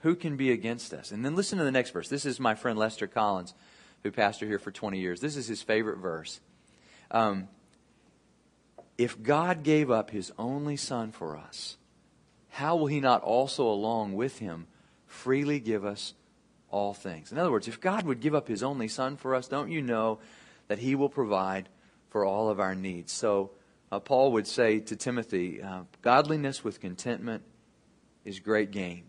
who 0.00 0.14
can 0.14 0.36
be 0.36 0.52
against 0.52 0.94
us? 0.94 1.10
And 1.10 1.24
then 1.24 1.34
listen 1.34 1.58
to 1.58 1.64
the 1.64 1.72
next 1.72 1.90
verse. 1.90 2.08
This 2.08 2.24
is 2.24 2.38
my 2.38 2.54
friend 2.54 2.78
Lester 2.78 3.06
Collins, 3.06 3.54
who 4.02 4.12
pastored 4.12 4.46
here 4.46 4.58
for 4.58 4.70
20 4.70 4.98
years. 4.98 5.20
This 5.20 5.36
is 5.36 5.48
his 5.48 5.62
favorite 5.62 5.98
verse. 5.98 6.40
Um, 7.10 7.48
if 8.98 9.22
God 9.22 9.62
gave 9.62 9.90
up 9.90 10.10
his 10.10 10.32
only 10.38 10.76
son 10.76 11.12
for 11.12 11.36
us, 11.36 11.76
how 12.50 12.76
will 12.76 12.86
he 12.86 13.00
not 13.00 13.22
also, 13.22 13.66
along 13.68 14.14
with 14.14 14.38
him, 14.38 14.66
freely 15.06 15.60
give 15.60 15.84
us 15.84 16.14
all 16.70 16.94
things? 16.94 17.32
In 17.32 17.38
other 17.38 17.50
words, 17.50 17.68
if 17.68 17.80
God 17.80 18.04
would 18.04 18.20
give 18.20 18.34
up 18.34 18.48
his 18.48 18.62
only 18.62 18.88
son 18.88 19.16
for 19.16 19.34
us, 19.34 19.48
don't 19.48 19.70
you 19.70 19.82
know 19.82 20.18
that 20.68 20.78
he 20.78 20.94
will 20.94 21.08
provide 21.08 21.68
for 22.10 22.24
all 22.24 22.48
of 22.48 22.60
our 22.60 22.74
needs? 22.74 23.12
So, 23.12 23.50
uh, 23.92 24.00
Paul 24.00 24.32
would 24.32 24.46
say 24.46 24.80
to 24.80 24.96
Timothy, 24.96 25.62
uh, 25.62 25.82
godliness 26.02 26.64
with 26.64 26.80
contentment 26.80 27.44
is 28.24 28.40
great 28.40 28.72
gain. 28.72 29.04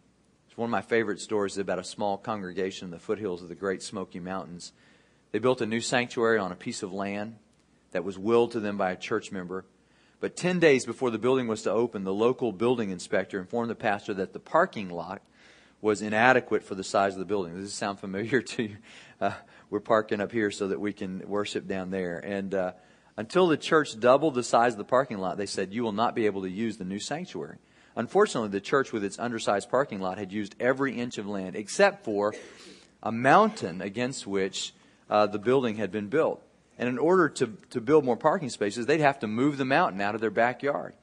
It's 0.47 0.57
one 0.57 0.67
of 0.67 0.71
my 0.71 0.81
favorite 0.81 1.19
stories 1.19 1.57
about 1.57 1.79
a 1.79 1.83
small 1.83 2.17
congregation 2.17 2.85
in 2.85 2.91
the 2.91 2.99
foothills 2.99 3.41
of 3.41 3.49
the 3.49 3.55
Great 3.55 3.81
Smoky 3.81 4.19
Mountains. 4.19 4.71
They 5.31 5.39
built 5.39 5.61
a 5.61 5.65
new 5.65 5.81
sanctuary 5.81 6.37
on 6.37 6.51
a 6.51 6.55
piece 6.55 6.83
of 6.83 6.93
land 6.93 7.37
that 7.91 8.03
was 8.03 8.19
willed 8.19 8.51
to 8.51 8.59
them 8.59 8.77
by 8.77 8.91
a 8.91 8.95
church 8.95 9.31
member. 9.31 9.65
But 10.19 10.35
10 10.35 10.59
days 10.59 10.85
before 10.85 11.11
the 11.11 11.19
building 11.19 11.47
was 11.47 11.63
to 11.63 11.71
open, 11.71 12.03
the 12.03 12.13
local 12.13 12.51
building 12.51 12.89
inspector 12.89 13.39
informed 13.39 13.69
the 13.69 13.75
pastor 13.75 14.13
that 14.15 14.33
the 14.33 14.39
parking 14.39 14.89
lot 14.89 15.21
was 15.81 16.01
inadequate 16.01 16.63
for 16.63 16.75
the 16.75 16.83
size 16.83 17.13
of 17.13 17.19
the 17.19 17.25
building. 17.25 17.53
Does 17.55 17.65
this 17.65 17.73
sound 17.73 17.99
familiar 17.99 18.41
to 18.53 18.63
you? 18.63 18.77
Uh, 19.19 19.33
we're 19.69 19.79
parking 19.79 20.21
up 20.21 20.31
here 20.31 20.51
so 20.51 20.69
that 20.69 20.79
we 20.79 20.93
can 20.93 21.27
worship 21.27 21.67
down 21.67 21.91
there. 21.91 22.19
And 22.19 22.53
uh, 22.53 22.71
until 23.17 23.47
the 23.47 23.57
church 23.57 23.99
doubled 23.99 24.35
the 24.35 24.43
size 24.43 24.73
of 24.73 24.77
the 24.77 24.83
parking 24.83 25.17
lot, 25.17 25.37
they 25.37 25.45
said, 25.45 25.73
You 25.73 25.83
will 25.83 25.91
not 25.91 26.15
be 26.15 26.25
able 26.25 26.43
to 26.43 26.49
use 26.49 26.77
the 26.77 26.85
new 26.85 26.99
sanctuary. 26.99 27.57
Unfortunately, 27.95 28.49
the 28.49 28.61
church, 28.61 28.93
with 28.93 29.03
its 29.03 29.17
undersized 29.17 29.71
parking 29.71 29.99
lot, 29.99 30.19
had 30.19 30.31
used 30.31 30.55
every 30.59 30.99
inch 30.99 31.17
of 31.17 31.27
land 31.27 31.55
except 31.55 32.05
for 32.05 32.35
a 33.01 33.11
mountain 33.11 33.81
against 33.81 34.27
which 34.27 34.73
uh, 35.09 35.25
the 35.25 35.39
building 35.39 35.77
had 35.77 35.91
been 35.91 36.07
built. 36.07 36.43
And 36.77 36.87
in 36.87 36.99
order 36.99 37.27
to, 37.29 37.57
to 37.71 37.81
build 37.81 38.05
more 38.05 38.17
parking 38.17 38.51
spaces, 38.51 38.85
they'd 38.85 38.99
have 38.99 39.19
to 39.19 39.27
move 39.27 39.57
the 39.57 39.65
mountain 39.65 39.99
out 39.99 40.13
of 40.13 40.21
their 40.21 40.29
backyard. 40.29 40.93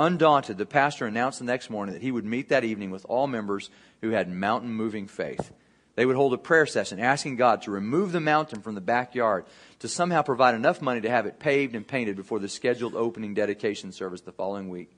Undaunted, 0.00 0.56
the 0.56 0.64
pastor 0.64 1.04
announced 1.04 1.40
the 1.40 1.44
next 1.44 1.68
morning 1.68 1.92
that 1.92 2.00
he 2.00 2.10
would 2.10 2.24
meet 2.24 2.48
that 2.48 2.64
evening 2.64 2.90
with 2.90 3.04
all 3.06 3.26
members 3.26 3.68
who 4.00 4.12
had 4.12 4.32
mountain 4.32 4.72
moving 4.72 5.06
faith. 5.06 5.52
They 5.94 6.06
would 6.06 6.16
hold 6.16 6.32
a 6.32 6.38
prayer 6.38 6.64
session 6.64 6.98
asking 6.98 7.36
God 7.36 7.60
to 7.62 7.70
remove 7.70 8.10
the 8.10 8.18
mountain 8.18 8.62
from 8.62 8.74
the 8.74 8.80
backyard 8.80 9.44
to 9.80 9.88
somehow 9.88 10.22
provide 10.22 10.54
enough 10.54 10.80
money 10.80 11.02
to 11.02 11.10
have 11.10 11.26
it 11.26 11.38
paved 11.38 11.74
and 11.74 11.86
painted 11.86 12.16
before 12.16 12.38
the 12.38 12.48
scheduled 12.48 12.94
opening 12.94 13.34
dedication 13.34 13.92
service 13.92 14.22
the 14.22 14.32
following 14.32 14.70
week. 14.70 14.90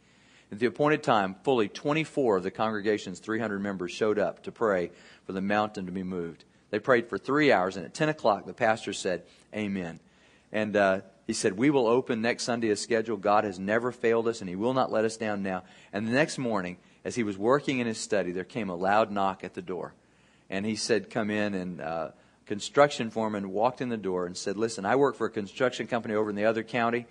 At 0.53 0.61
the 0.61 0.67
appointed 0.67 1.03
time, 1.03 1.35
fully 1.43 1.67
24 1.67 2.37
of 2.37 2.45
the 2.45 2.53
congregation's 2.53 3.19
300 3.19 3.59
members 3.59 3.91
showed 3.91 4.21
up 4.21 4.45
to 4.45 4.53
pray 4.53 4.93
for 5.27 5.33
the 5.33 5.41
mountain 5.41 5.87
to 5.87 5.93
be 5.93 6.05
moved. 6.05 6.45
They 6.71 6.79
prayed 6.79 7.09
for 7.09 7.19
three 7.19 7.51
hours, 7.51 7.77
and 7.77 7.85
at 7.85 7.93
10 7.93 8.09
o'clock, 8.09 8.47
the 8.47 8.55
pastor 8.55 8.93
said, 8.93 9.25
Amen. 9.53 9.99
And 10.53 10.77
uh, 10.77 11.01
he 11.27 11.33
said, 11.33 11.57
We 11.57 11.71
will 11.71 11.87
open 11.87 12.21
next 12.21 12.45
Sunday 12.45 12.71
as 12.71 12.81
scheduled. 12.81 13.23
God 13.23 13.45
has 13.45 13.59
never 13.59 13.93
failed 13.93 14.29
us, 14.29 14.41
and 14.41 14.49
He 14.49 14.57
will 14.57 14.75
not 14.75 14.91
let 14.91 15.05
us 15.05 15.17
down 15.17 15.43
now. 15.43 15.63
And 15.93 16.07
the 16.07 16.13
next 16.13 16.39
morning, 16.39 16.79
as 17.05 17.15
he 17.15 17.23
was 17.23 17.37
working 17.37 17.79
in 17.79 17.87
his 17.87 17.99
study, 17.99 18.33
there 18.33 18.45
came 18.45 18.69
a 18.69 18.75
loud 18.75 19.11
knock 19.11 19.45
at 19.45 19.55
the 19.55 19.63
door. 19.63 19.93
And 20.49 20.65
he 20.65 20.77
said, 20.77 21.11
Come 21.11 21.31
in. 21.31 21.55
And 21.55 21.81
uh, 21.81 22.11
construction 22.47 23.11
foreman 23.11 23.51
walked 23.51 23.81
in 23.81 23.89
the 23.89 23.97
door 23.97 24.27
and 24.27 24.37
said, 24.37 24.57
Listen, 24.57 24.85
I 24.85 24.97
work 24.97 25.17
for 25.17 25.27
a 25.27 25.31
construction 25.31 25.87
company 25.87 26.15
over 26.15 26.31
in 26.31 26.37
the 26.37 26.45
other 26.45 26.63
county. 26.63 27.07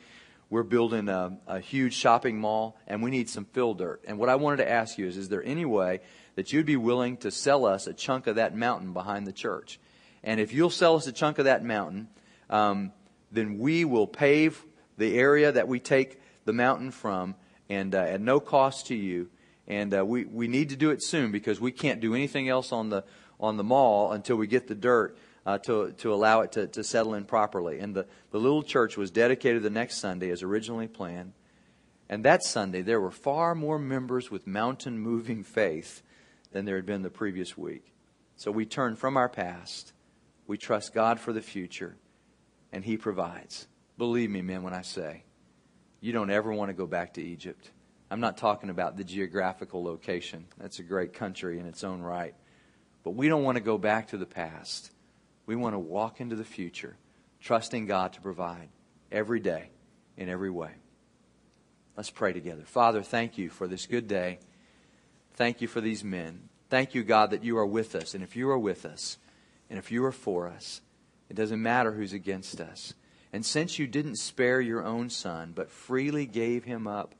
We're 0.49 0.63
building 0.63 1.07
a, 1.07 1.37
a 1.47 1.59
huge 1.59 1.93
shopping 1.93 2.37
mall, 2.37 2.77
and 2.85 3.01
we 3.01 3.09
need 3.09 3.29
some 3.29 3.45
fill 3.45 3.73
dirt. 3.73 4.03
And 4.05 4.17
what 4.17 4.27
I 4.27 4.35
wanted 4.35 4.57
to 4.57 4.69
ask 4.69 4.97
you 4.97 5.07
is 5.07 5.17
Is 5.17 5.29
there 5.29 5.43
any 5.43 5.65
way 5.65 6.01
that 6.35 6.53
you'd 6.53 6.65
be 6.65 6.77
willing 6.77 7.17
to 7.17 7.31
sell 7.31 7.65
us 7.65 7.87
a 7.87 7.93
chunk 7.93 8.27
of 8.27 8.35
that 8.35 8.55
mountain 8.55 8.93
behind 8.93 9.27
the 9.27 9.33
church? 9.33 9.79
And 10.23 10.39
if 10.39 10.53
you'll 10.53 10.69
sell 10.69 10.95
us 10.95 11.07
a 11.07 11.11
chunk 11.11 11.39
of 11.39 11.45
that 11.45 11.63
mountain, 11.65 12.07
um, 12.49 12.91
then 13.31 13.57
we 13.57 13.85
will 13.85 14.07
pave 14.07 14.65
the 14.97 15.17
area 15.17 15.51
that 15.51 15.67
we 15.67 15.79
take 15.79 16.21
the 16.45 16.53
mountain 16.53 16.91
from 16.91 17.35
and 17.69 17.95
uh, 17.95 17.99
at 17.99 18.21
no 18.21 18.39
cost 18.39 18.87
to 18.87 18.95
you. 18.95 19.29
And 19.67 19.93
uh, 19.95 20.05
we, 20.05 20.25
we 20.25 20.47
need 20.47 20.69
to 20.69 20.75
do 20.75 20.89
it 20.89 21.01
soon 21.01 21.31
because 21.31 21.61
we 21.61 21.71
can't 21.71 22.01
do 22.01 22.13
anything 22.13 22.49
else 22.49 22.71
on 22.71 22.89
the, 22.89 23.05
on 23.39 23.57
the 23.57 23.63
mall 23.63 24.11
until 24.11 24.35
we 24.35 24.47
get 24.47 24.67
the 24.67 24.75
dirt 24.75 25.17
uh, 25.45 25.57
to, 25.59 25.91
to 25.93 26.13
allow 26.13 26.41
it 26.41 26.51
to, 26.53 26.67
to 26.67 26.83
settle 26.83 27.13
in 27.13 27.25
properly. 27.25 27.79
And 27.79 27.95
the, 27.95 28.05
the 28.31 28.39
little 28.39 28.63
church 28.63 28.97
was 28.97 29.11
dedicated 29.11 29.63
the 29.63 29.69
next 29.69 29.97
Sunday 29.97 30.29
as 30.29 30.43
originally 30.43 30.87
planned. 30.87 31.33
And 32.09 32.25
that 32.25 32.43
Sunday, 32.43 32.81
there 32.81 32.99
were 32.99 33.11
far 33.11 33.55
more 33.55 33.79
members 33.79 34.29
with 34.29 34.45
mountain 34.45 34.99
moving 34.99 35.43
faith 35.43 36.03
than 36.51 36.65
there 36.65 36.75
had 36.75 36.85
been 36.85 37.03
the 37.03 37.09
previous 37.09 37.57
week. 37.57 37.93
So 38.35 38.51
we 38.51 38.65
turn 38.65 38.97
from 38.97 39.15
our 39.15 39.29
past. 39.29 39.93
We 40.47 40.57
trust 40.57 40.93
God 40.93 41.19
for 41.19 41.31
the 41.31 41.41
future 41.41 41.95
and 42.71 42.83
He 42.83 42.97
provides. 42.97 43.67
Believe 43.97 44.29
me, 44.29 44.41
men, 44.41 44.63
when 44.63 44.73
I 44.73 44.81
say 44.81 45.23
you 46.01 46.11
don't 46.11 46.31
ever 46.31 46.51
want 46.51 46.69
to 46.69 46.73
go 46.73 46.87
back 46.87 47.13
to 47.13 47.23
Egypt. 47.23 47.69
I'm 48.09 48.19
not 48.19 48.35
talking 48.35 48.69
about 48.69 48.97
the 48.97 49.03
geographical 49.03 49.83
location. 49.83 50.47
That's 50.57 50.79
a 50.79 50.83
great 50.83 51.13
country 51.13 51.59
in 51.59 51.65
its 51.67 51.83
own 51.83 52.01
right. 52.01 52.35
But 53.03 53.11
we 53.11 53.29
don't 53.29 53.43
want 53.43 53.55
to 53.57 53.63
go 53.63 53.77
back 53.77 54.09
to 54.09 54.17
the 54.17 54.25
past. 54.25 54.91
We 55.45 55.55
want 55.55 55.75
to 55.75 55.79
walk 55.79 56.19
into 56.19 56.35
the 56.35 56.43
future, 56.43 56.97
trusting 57.39 57.85
God 57.85 58.13
to 58.13 58.21
provide 58.21 58.69
every 59.11 59.39
day 59.39 59.69
in 60.17 60.27
every 60.27 60.49
way. 60.49 60.71
Let's 61.95 62.09
pray 62.09 62.33
together. 62.33 62.63
Father, 62.65 63.03
thank 63.03 63.37
you 63.37 63.49
for 63.49 63.67
this 63.67 63.85
good 63.85 64.07
day. 64.07 64.39
Thank 65.35 65.61
you 65.61 65.67
for 65.67 65.81
these 65.81 66.03
men. 66.03 66.49
Thank 66.69 66.95
you, 66.95 67.03
God, 67.03 67.29
that 67.29 67.43
you 67.43 67.57
are 67.57 67.65
with 67.65 67.95
us. 67.95 68.13
And 68.13 68.23
if 68.23 68.35
you 68.35 68.49
are 68.49 68.59
with 68.59 68.85
us, 68.85 69.17
and 69.69 69.77
if 69.77 69.91
you 69.91 70.03
are 70.05 70.11
for 70.11 70.47
us, 70.47 70.81
it 71.31 71.35
doesn't 71.35 71.61
matter 71.61 71.93
who's 71.93 72.11
against 72.11 72.59
us. 72.59 72.93
And 73.31 73.45
since 73.45 73.79
you 73.79 73.87
didn't 73.87 74.17
spare 74.17 74.59
your 74.59 74.83
own 74.83 75.09
son, 75.09 75.53
but 75.55 75.71
freely 75.71 76.25
gave 76.25 76.65
him 76.65 76.87
up 76.87 77.15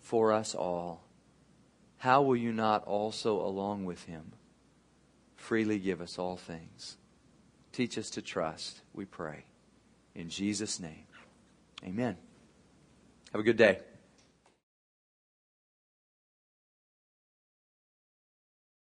for 0.00 0.32
us 0.32 0.52
all, 0.52 1.04
how 1.98 2.22
will 2.22 2.34
you 2.34 2.52
not 2.52 2.82
also, 2.86 3.40
along 3.40 3.84
with 3.84 4.02
him, 4.06 4.32
freely 5.36 5.78
give 5.78 6.00
us 6.00 6.18
all 6.18 6.36
things? 6.36 6.96
Teach 7.70 7.96
us 7.98 8.10
to 8.10 8.20
trust, 8.20 8.80
we 8.92 9.04
pray. 9.04 9.44
In 10.16 10.28
Jesus' 10.28 10.80
name, 10.80 11.06
amen. 11.84 12.16
Have 13.30 13.40
a 13.40 13.44
good 13.44 13.56
day. 13.56 13.78